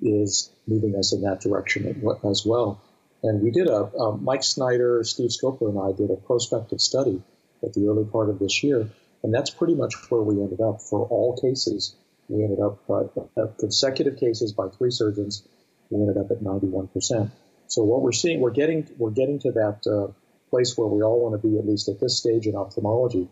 is 0.00 0.50
moving 0.66 0.96
us 0.96 1.12
in 1.12 1.22
that 1.22 1.40
direction 1.40 2.02
as 2.24 2.46
well. 2.46 2.80
And 3.22 3.42
we 3.42 3.50
did 3.50 3.68
a, 3.68 3.90
um, 3.98 4.24
Mike 4.24 4.42
Snyder, 4.42 5.02
Steve 5.04 5.30
Skopler, 5.30 5.68
and 5.68 5.78
I 5.78 5.96
did 5.96 6.10
a 6.10 6.16
prospective 6.16 6.80
study 6.80 7.22
at 7.62 7.74
the 7.74 7.88
early 7.88 8.04
part 8.04 8.30
of 8.30 8.38
this 8.38 8.62
year. 8.62 8.88
And 9.22 9.34
that's 9.34 9.50
pretty 9.50 9.74
much 9.74 9.94
where 10.10 10.22
we 10.22 10.40
ended 10.40 10.60
up 10.60 10.80
for 10.80 11.06
all 11.06 11.36
cases. 11.36 11.94
We 12.28 12.42
ended 12.42 12.60
up 12.60 12.78
uh, 12.88 13.46
consecutive 13.58 14.16
cases 14.18 14.52
by 14.52 14.68
three 14.68 14.90
surgeons. 14.90 15.42
We 15.90 16.00
ended 16.00 16.16
up 16.16 16.30
at 16.30 16.40
91%. 16.40 17.30
So 17.66 17.82
what 17.82 18.02
we're 18.02 18.12
seeing, 18.12 18.40
we're 18.40 18.50
getting, 18.50 18.88
we're 18.96 19.10
getting 19.10 19.38
to 19.40 19.52
that 19.52 19.86
uh, 19.86 20.12
place 20.48 20.76
where 20.76 20.88
we 20.88 21.02
all 21.02 21.20
want 21.20 21.40
to 21.40 21.46
be, 21.46 21.58
at 21.58 21.66
least 21.66 21.88
at 21.88 22.00
this 22.00 22.16
stage 22.16 22.46
in 22.46 22.56
ophthalmology. 22.56 23.28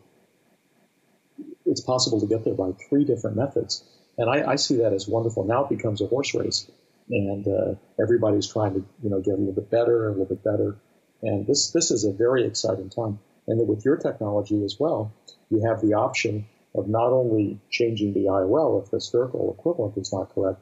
It's 1.65 1.81
possible 1.81 2.21
to 2.21 2.27
get 2.27 2.45
there 2.45 2.55
by 2.55 2.73
three 2.89 3.05
different 3.05 3.37
methods. 3.37 3.83
And 4.19 4.29
I, 4.29 4.53
I 4.53 4.57
see 4.57 4.77
that 4.79 4.93
as 4.93 5.09
wonderful. 5.09 5.45
Now 5.45 5.65
it 5.65 5.71
becomes 5.71 6.01
a 6.03 6.07
horse 6.07 6.35
race 6.35 6.71
and 7.11 7.47
uh, 7.47 7.75
everybody's 8.01 8.47
trying 8.47 8.75
to 8.75 8.85
you 9.03 9.11
know 9.11 9.21
get 9.21 9.35
a 9.35 9.37
little 9.37 9.53
bit 9.53 9.71
better 9.71 10.09
a 10.09 10.11
little 10.11 10.27
bit 10.27 10.45
better. 10.45 10.77
And 11.23 11.47
this 11.47 11.71
this 11.71 11.91
is 11.91 12.05
a 12.05 12.13
very 12.13 12.45
exciting 12.45 12.91
time. 12.91 13.19
And 13.47 13.67
with 13.67 13.85
your 13.85 13.97
technology 13.97 14.63
as 14.65 14.77
well, 14.79 15.13
you 15.51 15.63
have 15.67 15.81
the 15.81 15.95
option 15.95 16.47
of 16.75 16.89
not 16.89 17.13
only 17.13 17.61
changing 17.71 18.13
the 18.13 18.27
IOL 18.27 18.83
if 18.83 18.91
the 18.91 19.01
spherical 19.01 19.55
equivalent 19.59 19.97
is 19.97 20.13
not 20.13 20.35
correct, 20.35 20.61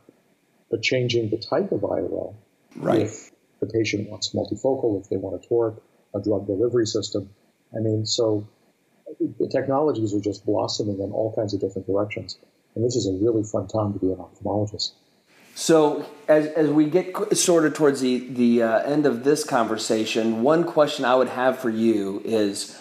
but 0.70 0.82
changing 0.82 1.30
the 1.30 1.36
type 1.38 1.72
of 1.72 1.80
IOL. 1.80 2.34
Right. 2.76 3.02
If 3.02 3.32
the 3.60 3.66
patient 3.66 4.08
wants 4.08 4.34
multifocal, 4.34 5.00
if 5.00 5.08
they 5.08 5.16
want 5.16 5.44
a 5.44 5.48
toric, 5.48 5.80
a 6.14 6.20
drug 6.20 6.46
delivery 6.46 6.86
system. 6.86 7.30
I 7.74 7.80
mean, 7.80 8.06
so 8.06 8.46
the 9.18 9.48
technologies 9.48 10.14
are 10.14 10.20
just 10.20 10.44
blossoming 10.46 11.00
in 11.00 11.10
all 11.12 11.34
kinds 11.34 11.54
of 11.54 11.60
different 11.60 11.86
directions. 11.86 12.38
And 12.74 12.84
this 12.84 12.96
is 12.96 13.06
a 13.06 13.12
really 13.12 13.42
fun 13.42 13.66
time 13.68 13.92
to 13.94 13.98
be 13.98 14.12
an 14.12 14.18
ophthalmologist. 14.18 14.92
So, 15.58 16.04
as, 16.28 16.48
as 16.48 16.68
we 16.68 16.84
get 16.84 17.34
sort 17.34 17.64
of 17.64 17.72
towards 17.72 18.02
the, 18.02 18.18
the 18.28 18.62
uh, 18.62 18.78
end 18.80 19.06
of 19.06 19.24
this 19.24 19.42
conversation, 19.42 20.42
one 20.42 20.64
question 20.64 21.06
I 21.06 21.14
would 21.14 21.28
have 21.28 21.58
for 21.60 21.70
you 21.70 22.20
is 22.26 22.78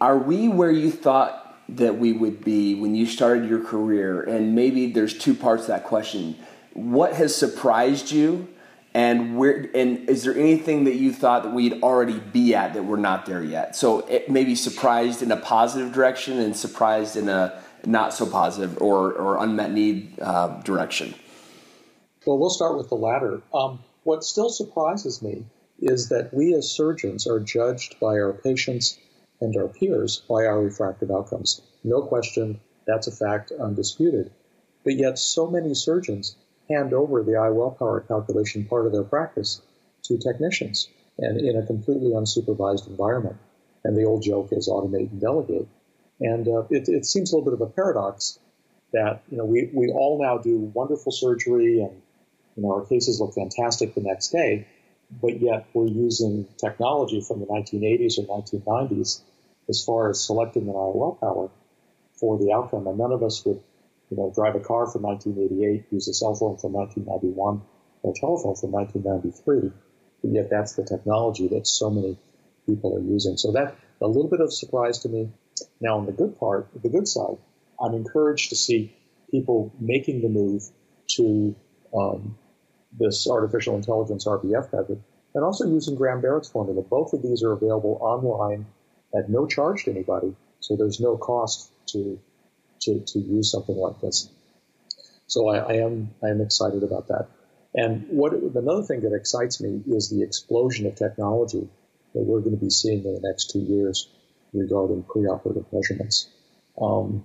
Are 0.00 0.18
we 0.18 0.48
where 0.48 0.72
you 0.72 0.90
thought 0.90 1.56
that 1.68 1.96
we 1.96 2.12
would 2.12 2.42
be 2.44 2.74
when 2.74 2.96
you 2.96 3.06
started 3.06 3.48
your 3.48 3.62
career? 3.62 4.20
And 4.20 4.56
maybe 4.56 4.90
there's 4.90 5.16
two 5.16 5.32
parts 5.32 5.66
to 5.66 5.68
that 5.70 5.84
question. 5.84 6.34
What 6.72 7.12
has 7.12 7.36
surprised 7.36 8.10
you? 8.10 8.48
And 8.92 9.38
where 9.38 9.70
and 9.72 10.08
is 10.08 10.24
there 10.24 10.34
anything 10.34 10.82
that 10.84 10.96
you 10.96 11.12
thought 11.12 11.44
that 11.44 11.52
we'd 11.54 11.84
already 11.84 12.18
be 12.18 12.52
at 12.52 12.74
that 12.74 12.82
we're 12.82 12.96
not 12.96 13.26
there 13.26 13.44
yet? 13.44 13.76
So 13.76 14.00
it 14.08 14.28
maybe 14.28 14.56
surprised 14.56 15.22
in 15.22 15.30
a 15.30 15.36
positive 15.36 15.92
direction 15.92 16.40
and 16.40 16.56
surprised 16.56 17.16
in 17.16 17.28
a 17.28 17.62
not 17.86 18.12
so 18.12 18.26
positive 18.26 18.82
or, 18.82 19.12
or 19.12 19.38
unmet 19.38 19.70
need 19.70 20.18
uh, 20.20 20.60
direction. 20.62 21.14
Well, 22.30 22.38
we'll 22.38 22.50
start 22.50 22.76
with 22.76 22.90
the 22.90 22.94
latter. 22.94 23.42
Um, 23.52 23.80
what 24.04 24.22
still 24.22 24.50
surprises 24.50 25.20
me 25.20 25.46
is 25.80 26.10
that 26.10 26.32
we 26.32 26.54
as 26.54 26.70
surgeons 26.70 27.26
are 27.26 27.40
judged 27.40 27.98
by 27.98 28.20
our 28.20 28.32
patients 28.32 28.96
and 29.40 29.56
our 29.56 29.66
peers 29.66 30.22
by 30.28 30.46
our 30.46 30.60
refractive 30.60 31.10
outcomes. 31.10 31.60
No 31.82 32.02
question, 32.02 32.60
that's 32.86 33.08
a 33.08 33.10
fact, 33.10 33.50
undisputed. 33.50 34.30
But 34.84 34.94
yet, 34.94 35.18
so 35.18 35.50
many 35.50 35.74
surgeons 35.74 36.36
hand 36.68 36.94
over 36.94 37.24
the 37.24 37.32
IOL 37.32 37.76
power 37.76 37.98
calculation 37.98 38.64
part 38.64 38.86
of 38.86 38.92
their 38.92 39.02
practice 39.02 39.60
to 40.04 40.16
technicians 40.16 40.88
and 41.18 41.40
in 41.40 41.56
a 41.56 41.66
completely 41.66 42.12
unsupervised 42.12 42.86
environment. 42.86 43.38
And 43.82 43.98
the 43.98 44.04
old 44.04 44.22
joke 44.22 44.52
is 44.52 44.68
automate 44.68 45.10
and 45.10 45.20
delegate. 45.20 45.66
And 46.20 46.46
uh, 46.46 46.62
it, 46.70 46.88
it 46.88 47.06
seems 47.06 47.32
a 47.32 47.36
little 47.36 47.50
bit 47.50 47.60
of 47.60 47.68
a 47.68 47.72
paradox 47.72 48.38
that 48.92 49.24
you 49.32 49.36
know 49.36 49.44
we, 49.44 49.68
we 49.74 49.90
all 49.90 50.22
now 50.22 50.38
do 50.38 50.70
wonderful 50.74 51.10
surgery 51.10 51.80
and 51.80 52.00
you 52.60 52.66
know, 52.66 52.74
our 52.74 52.84
cases 52.84 53.20
look 53.20 53.32
fantastic 53.32 53.94
the 53.94 54.02
next 54.02 54.28
day, 54.28 54.66
but 55.10 55.40
yet 55.40 55.66
we're 55.72 55.88
using 55.88 56.46
technology 56.58 57.22
from 57.22 57.40
the 57.40 57.46
1980s 57.46 58.18
or 58.18 58.42
1990s 58.42 59.22
as 59.70 59.82
far 59.82 60.10
as 60.10 60.22
selecting 60.22 60.68
an 60.68 60.74
IOL 60.74 61.18
power 61.18 61.50
for 62.12 62.38
the 62.38 62.52
outcome. 62.52 62.86
And 62.86 62.98
none 62.98 63.12
of 63.12 63.22
us 63.22 63.42
would, 63.46 63.62
you 64.10 64.16
know, 64.18 64.30
drive 64.34 64.56
a 64.56 64.60
car 64.60 64.86
from 64.88 65.04
1988, 65.04 65.86
use 65.90 66.08
a 66.08 66.12
cell 66.12 66.34
phone 66.34 66.58
from 66.58 66.74
1991, 66.74 67.62
or 68.02 68.12
a 68.12 68.20
telephone 68.20 68.56
from 68.56 68.72
1993. 68.72 69.72
But 70.20 70.30
yet 70.30 70.50
that's 70.50 70.74
the 70.74 70.84
technology 70.84 71.48
that 71.48 71.66
so 71.66 71.88
many 71.88 72.18
people 72.66 72.94
are 72.94 73.00
using. 73.00 73.38
So 73.38 73.52
that 73.52 73.74
a 74.02 74.06
little 74.06 74.28
bit 74.28 74.40
of 74.40 74.52
surprise 74.52 74.98
to 75.00 75.08
me. 75.08 75.30
Now, 75.80 75.96
on 75.96 76.04
the 76.04 76.12
good 76.12 76.38
part, 76.38 76.68
the 76.74 76.90
good 76.90 77.08
side, 77.08 77.38
I'm 77.80 77.94
encouraged 77.94 78.50
to 78.50 78.56
see 78.56 78.94
people 79.30 79.72
making 79.80 80.20
the 80.20 80.28
move 80.28 80.62
to 81.16 81.56
um, 81.96 82.36
this 82.92 83.28
artificial 83.28 83.76
intelligence 83.76 84.26
RBF 84.26 84.72
method, 84.72 85.02
and 85.34 85.44
also 85.44 85.66
using 85.66 85.94
Graham-Barrett's 85.94 86.48
formula. 86.48 86.82
Both 86.82 87.12
of 87.12 87.22
these 87.22 87.42
are 87.42 87.52
available 87.52 87.98
online 88.00 88.66
at 89.14 89.30
no 89.30 89.46
charge 89.46 89.84
to 89.84 89.90
anybody, 89.90 90.34
so 90.60 90.76
there's 90.76 91.00
no 91.00 91.16
cost 91.16 91.70
to 91.88 92.18
to, 92.82 93.00
to 93.00 93.18
use 93.18 93.52
something 93.52 93.76
like 93.76 94.00
this. 94.00 94.30
So 95.26 95.48
I, 95.48 95.58
I 95.58 95.72
am 95.74 96.10
I 96.24 96.28
am 96.28 96.40
excited 96.40 96.82
about 96.82 97.08
that. 97.08 97.28
And 97.74 98.06
what 98.08 98.32
another 98.32 98.82
thing 98.82 99.02
that 99.02 99.14
excites 99.14 99.60
me 99.60 99.82
is 99.86 100.08
the 100.08 100.22
explosion 100.22 100.86
of 100.86 100.96
technology 100.96 101.68
that 102.14 102.22
we're 102.22 102.40
going 102.40 102.56
to 102.56 102.64
be 102.64 102.70
seeing 102.70 103.04
in 103.04 103.14
the 103.14 103.20
next 103.20 103.50
two 103.50 103.60
years 103.60 104.08
regarding 104.52 105.04
preoperative 105.04 105.66
measurements. 105.72 106.28
Um, 106.80 107.24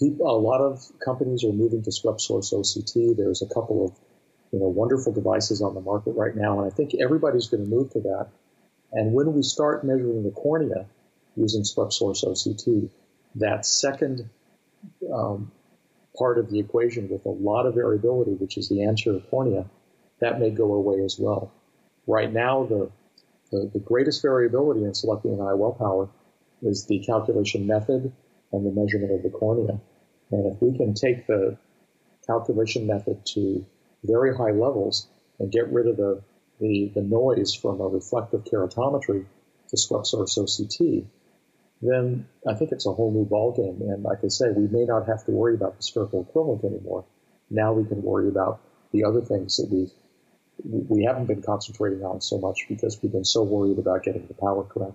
a 0.00 0.24
lot 0.24 0.60
of 0.60 0.84
companies 1.04 1.44
are 1.44 1.52
moving 1.52 1.82
to 1.82 1.92
swept 1.92 2.20
source 2.20 2.52
OCT. 2.52 3.16
There's 3.16 3.42
a 3.42 3.46
couple 3.46 3.86
of 3.86 3.92
you 4.52 4.58
know, 4.58 4.68
wonderful 4.68 5.12
devices 5.12 5.60
on 5.62 5.74
the 5.74 5.80
market 5.80 6.12
right 6.12 6.34
now, 6.34 6.60
and 6.60 6.70
I 6.70 6.74
think 6.74 6.92
everybody's 6.94 7.48
going 7.48 7.64
to 7.64 7.68
move 7.68 7.90
to 7.92 8.00
that. 8.00 8.28
And 8.92 9.12
when 9.12 9.34
we 9.34 9.42
start 9.42 9.84
measuring 9.84 10.22
the 10.22 10.30
cornea 10.30 10.86
using 11.36 11.64
swept 11.64 11.92
source 11.92 12.24
OCT, 12.24 12.88
that 13.36 13.66
second 13.66 14.28
um, 15.12 15.52
part 16.16 16.38
of 16.38 16.50
the 16.50 16.58
equation 16.58 17.08
with 17.08 17.24
a 17.26 17.30
lot 17.30 17.66
of 17.66 17.74
variability, 17.74 18.32
which 18.32 18.56
is 18.56 18.68
the 18.68 18.84
anterior 18.84 19.20
cornea, 19.30 19.66
that 20.20 20.40
may 20.40 20.50
go 20.50 20.72
away 20.74 21.04
as 21.04 21.18
well. 21.18 21.52
Right 22.06 22.32
now, 22.32 22.64
the, 22.64 22.90
the, 23.52 23.70
the 23.72 23.78
greatest 23.78 24.22
variability 24.22 24.84
in 24.84 24.94
selecting 24.94 25.32
an 25.32 25.38
IOL 25.38 25.78
power 25.78 26.08
is 26.62 26.86
the 26.86 27.00
calculation 27.00 27.66
method 27.66 28.12
and 28.52 28.66
the 28.66 28.72
measurement 28.72 29.12
of 29.12 29.22
the 29.22 29.30
cornea. 29.30 29.78
And 30.30 30.54
if 30.54 30.60
we 30.60 30.76
can 30.76 30.94
take 30.94 31.26
the 31.26 31.56
calculation 32.26 32.86
method 32.86 33.24
to 33.34 33.64
very 34.04 34.36
high 34.36 34.52
levels 34.52 35.08
and 35.38 35.50
get 35.52 35.72
rid 35.72 35.86
of 35.86 35.96
the, 35.96 36.22
the, 36.60 36.90
the 36.94 37.02
noise 37.02 37.54
from 37.54 37.80
a 37.80 37.88
reflective 37.88 38.44
keratometry 38.44 39.24
to 39.68 39.76
swept 39.76 40.06
source 40.06 40.36
OCT, 40.38 41.04
then 41.80 42.26
I 42.46 42.54
think 42.54 42.72
it's 42.72 42.86
a 42.86 42.92
whole 42.92 43.12
new 43.12 43.26
ballgame. 43.26 43.80
And 43.80 44.02
like 44.02 44.18
I 44.24 44.28
say, 44.28 44.50
we 44.50 44.66
may 44.66 44.84
not 44.84 45.06
have 45.06 45.24
to 45.26 45.32
worry 45.32 45.54
about 45.54 45.76
the 45.76 45.82
spherical 45.82 46.22
equivalent 46.22 46.64
anymore. 46.64 47.04
Now 47.50 47.72
we 47.72 47.84
can 47.84 48.02
worry 48.02 48.28
about 48.28 48.60
the 48.92 49.04
other 49.04 49.20
things 49.20 49.56
that 49.56 49.68
we 49.70 49.90
we 50.64 51.04
haven't 51.04 51.26
been 51.26 51.40
concentrating 51.40 52.02
on 52.04 52.20
so 52.20 52.36
much 52.38 52.66
because 52.68 53.00
we've 53.00 53.12
been 53.12 53.24
so 53.24 53.44
worried 53.44 53.78
about 53.78 54.02
getting 54.02 54.26
the 54.26 54.34
power 54.34 54.64
correct. 54.64 54.94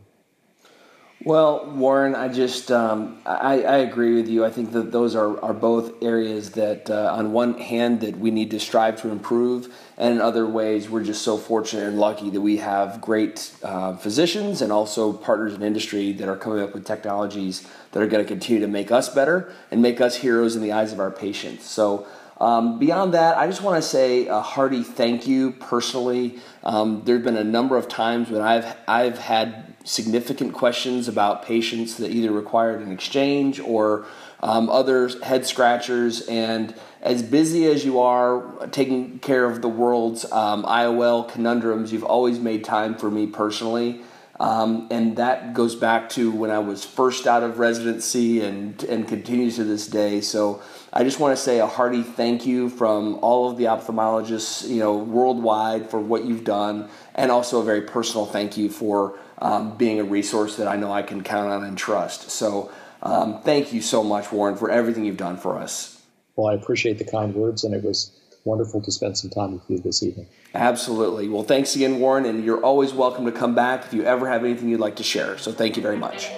Well, 1.26 1.72
Warren, 1.72 2.16
I 2.16 2.28
just 2.28 2.70
um, 2.70 3.18
I, 3.26 3.64
I, 3.64 3.78
agree 3.78 4.16
with 4.16 4.28
you. 4.28 4.44
I 4.44 4.50
think 4.50 4.74
that 4.74 4.92
those 4.92 5.16
are, 5.16 5.42
are 5.42 5.54
both 5.54 6.04
areas 6.04 6.52
that, 6.52 6.90
uh, 6.90 7.14
on 7.14 7.32
one 7.32 7.58
hand, 7.58 8.02
that 8.02 8.18
we 8.18 8.30
need 8.30 8.52
to 8.52 8.60
strive 8.60 9.02
to 9.04 9.10
improve, 9.10 9.74
and 9.98 10.16
in 10.16 10.22
other 10.22 10.46
ways, 10.46 10.90
we're 10.90 11.04
just 11.04 11.22
so 11.22 11.38
fortunate 11.38 11.88
and 11.88 11.98
lucky 11.98 12.30
that 12.30 12.42
we 12.42 12.58
have 12.58 13.00
great 13.00 13.56
uh, 13.64 13.96
physicians 13.96 14.62
and 14.62 14.74
also 14.74 15.14
partners 15.14 15.54
in 15.54 15.64
industry 15.64 16.12
that 16.12 16.28
are 16.28 16.36
coming 16.36 16.62
up 16.62 16.74
with 16.74 16.86
technologies 16.86 17.66
that 17.94 18.04
are 18.04 18.08
going 18.08 18.22
to 18.22 18.28
continue 18.28 18.60
to 18.60 18.68
make 18.68 18.92
us 18.92 19.08
better 19.08 19.50
and 19.72 19.82
make 19.82 20.02
us 20.02 20.18
heroes 20.18 20.58
in 20.58 20.62
the 20.62 20.74
eyes 20.74 20.92
of 20.92 21.00
our 21.00 21.12
patients. 21.12 21.66
So. 21.66 22.06
Um, 22.42 22.78
beyond 22.78 23.14
that, 23.14 23.38
I 23.38 23.48
just 23.48 23.62
want 23.62 23.82
to 23.82 23.88
say 23.88 24.28
a 24.28 24.42
hearty 24.42 24.84
thank 24.84 25.28
you 25.28 25.52
personally. 25.52 26.40
Um, 26.64 27.04
there 27.06 27.16
have 27.16 27.24
been 27.24 27.38
a 27.38 27.44
number 27.44 27.78
of 27.78 27.88
times 27.88 28.30
when 28.30 28.42
I've 28.42 28.76
I've 28.86 29.18
had 29.18 29.73
significant 29.84 30.54
questions 30.54 31.08
about 31.08 31.44
patients 31.44 31.98
that 31.98 32.12
either 32.12 32.32
required 32.32 32.82
an 32.82 32.92
exchange 32.92 33.60
or 33.60 34.06
um, 34.42 34.70
other 34.70 35.10
head 35.20 35.46
scratchers. 35.46 36.22
And 36.28 36.74
as 37.02 37.22
busy 37.22 37.66
as 37.66 37.84
you 37.84 38.00
are 38.00 38.68
taking 38.68 39.20
care 39.20 39.46
of 39.46 39.62
the 39.62 39.70
world's 39.70 40.30
um, 40.32 40.64
IOL 40.64 41.30
conundrums, 41.30 41.92
you've 41.92 42.04
always 42.04 42.40
made 42.40 42.64
time 42.64 42.96
for 42.96 43.12
me 43.12 43.28
personally. 43.28 44.02
Um, 44.40 44.88
and 44.90 45.18
that 45.18 45.54
goes 45.54 45.76
back 45.76 46.10
to 46.12 46.32
when 46.32 46.50
I 46.50 46.60
was 46.60 46.84
first 46.84 47.28
out 47.28 47.44
of 47.44 47.60
residency 47.60 48.42
and, 48.42 48.82
and 48.86 49.08
continues 49.08 49.58
to 49.58 49.64
this 49.64 49.88
day. 49.88 50.22
So 50.22 50.62
I 50.92 51.04
just 51.04 51.20
want 51.20 51.38
to 51.38 51.42
say 51.42 51.60
a 51.60 51.68
hearty 51.68 52.02
thank 52.02 52.46
you 52.46 52.70
from 52.70 53.20
all 53.22 53.50
of 53.50 53.58
the 53.58 53.66
ophthalmologists, 53.66 54.68
you 54.68 54.80
know, 54.80 54.96
worldwide 54.96 55.90
for 55.90 56.00
what 56.00 56.26
you've 56.26 56.44
done, 56.44 56.90
and 57.14 57.32
also 57.32 57.62
a 57.62 57.64
very 57.64 57.82
personal 57.82 58.26
thank 58.26 58.58
you 58.58 58.70
for 58.70 59.18
um, 59.40 59.78
being 59.78 60.00
a 60.00 60.04
resource 60.04 60.58
that 60.58 60.68
I 60.68 60.76
know 60.76 60.92
I 60.92 61.02
can 61.02 61.24
count 61.24 61.52
on 61.52 61.64
and 61.64 61.78
trust. 61.78 62.32
So 62.32 62.72
um, 63.02 63.42
thank 63.42 63.74
you 63.74 63.82
so 63.82 64.04
much, 64.04 64.32
Warren, 64.32 64.56
for 64.56 64.72
everything 64.72 65.06
you've 65.06 65.18
done 65.18 65.38
for 65.38 65.58
us. 65.58 66.02
Well, 66.36 66.48
I 66.48 66.56
appreciate 66.56 66.98
the 66.98 67.06
kind 67.06 67.36
words, 67.36 67.64
and 67.64 67.76
it 67.76 67.84
was 67.84 68.12
wonderful 68.46 68.82
to 68.82 68.92
spend 68.92 69.18
some 69.18 69.30
time 69.30 69.54
with 69.54 69.62
you 69.70 69.80
this 69.80 70.04
evening. 70.04 70.28
Absolutely. 70.54 71.30
Well, 71.30 71.44
thanks 71.44 71.76
again, 71.76 72.00
Warren, 72.00 72.26
and 72.26 72.44
you're 72.44 72.64
always 72.64 72.94
welcome 72.94 73.26
to 73.26 73.32
come 73.32 73.56
back 73.56 73.86
if 73.86 73.94
you 73.94 74.04
ever 74.04 74.30
have 74.30 74.44
anything 74.44 74.70
you'd 74.70 74.80
like 74.80 74.96
to 74.98 75.04
share. 75.04 75.38
So 75.38 75.52
thank 75.52 75.78
you 75.78 75.84
very 75.84 75.98
much. 75.98 76.30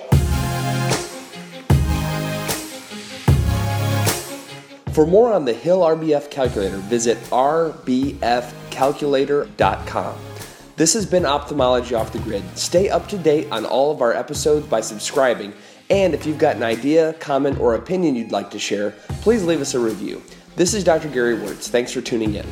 For 4.93 5.05
more 5.05 5.33
on 5.33 5.43
the 5.43 5.53
Hill 5.53 5.81
RBF 5.81 6.31
calculator, 6.31 6.77
visit 6.77 7.17
rbfcalculator.com. 7.25 10.15
This 10.77 10.93
has 10.93 11.05
been 11.05 11.25
Ophthalmology 11.25 11.95
Off 11.95 12.11
the 12.11 12.19
Grid. 12.19 12.43
Stay 12.57 12.89
up 12.89 13.07
to 13.07 13.17
date 13.17 13.49
on 13.49 13.65
all 13.65 13.91
of 13.91 14.01
our 14.01 14.11
episodes 14.11 14.67
by 14.67 14.81
subscribing. 14.81 15.53
And 15.89 16.13
if 16.13 16.25
you've 16.25 16.37
got 16.37 16.57
an 16.57 16.63
idea, 16.63 17.13
comment, 17.13 17.59
or 17.59 17.75
opinion 17.75 18.13
you'd 18.13 18.33
like 18.33 18.51
to 18.51 18.59
share, 18.59 18.91
please 19.21 19.45
leave 19.45 19.61
us 19.61 19.73
a 19.73 19.79
review. 19.79 20.21
This 20.57 20.73
is 20.73 20.83
Dr. 20.83 21.07
Gary 21.07 21.37
Wörtz. 21.37 21.69
Thanks 21.69 21.93
for 21.93 22.01
tuning 22.01 22.35
in. 22.35 22.45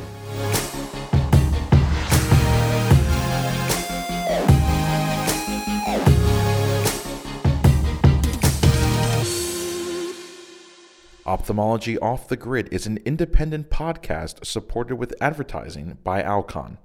Ophthalmology 11.26 11.98
Off 11.98 12.26
the 12.28 12.38
Grid 12.38 12.70
is 12.72 12.86
an 12.86 13.00
independent 13.04 13.68
podcast 13.68 14.46
supported 14.46 14.96
with 14.96 15.12
advertising 15.20 15.98
by 16.02 16.22
Alcon. 16.22 16.78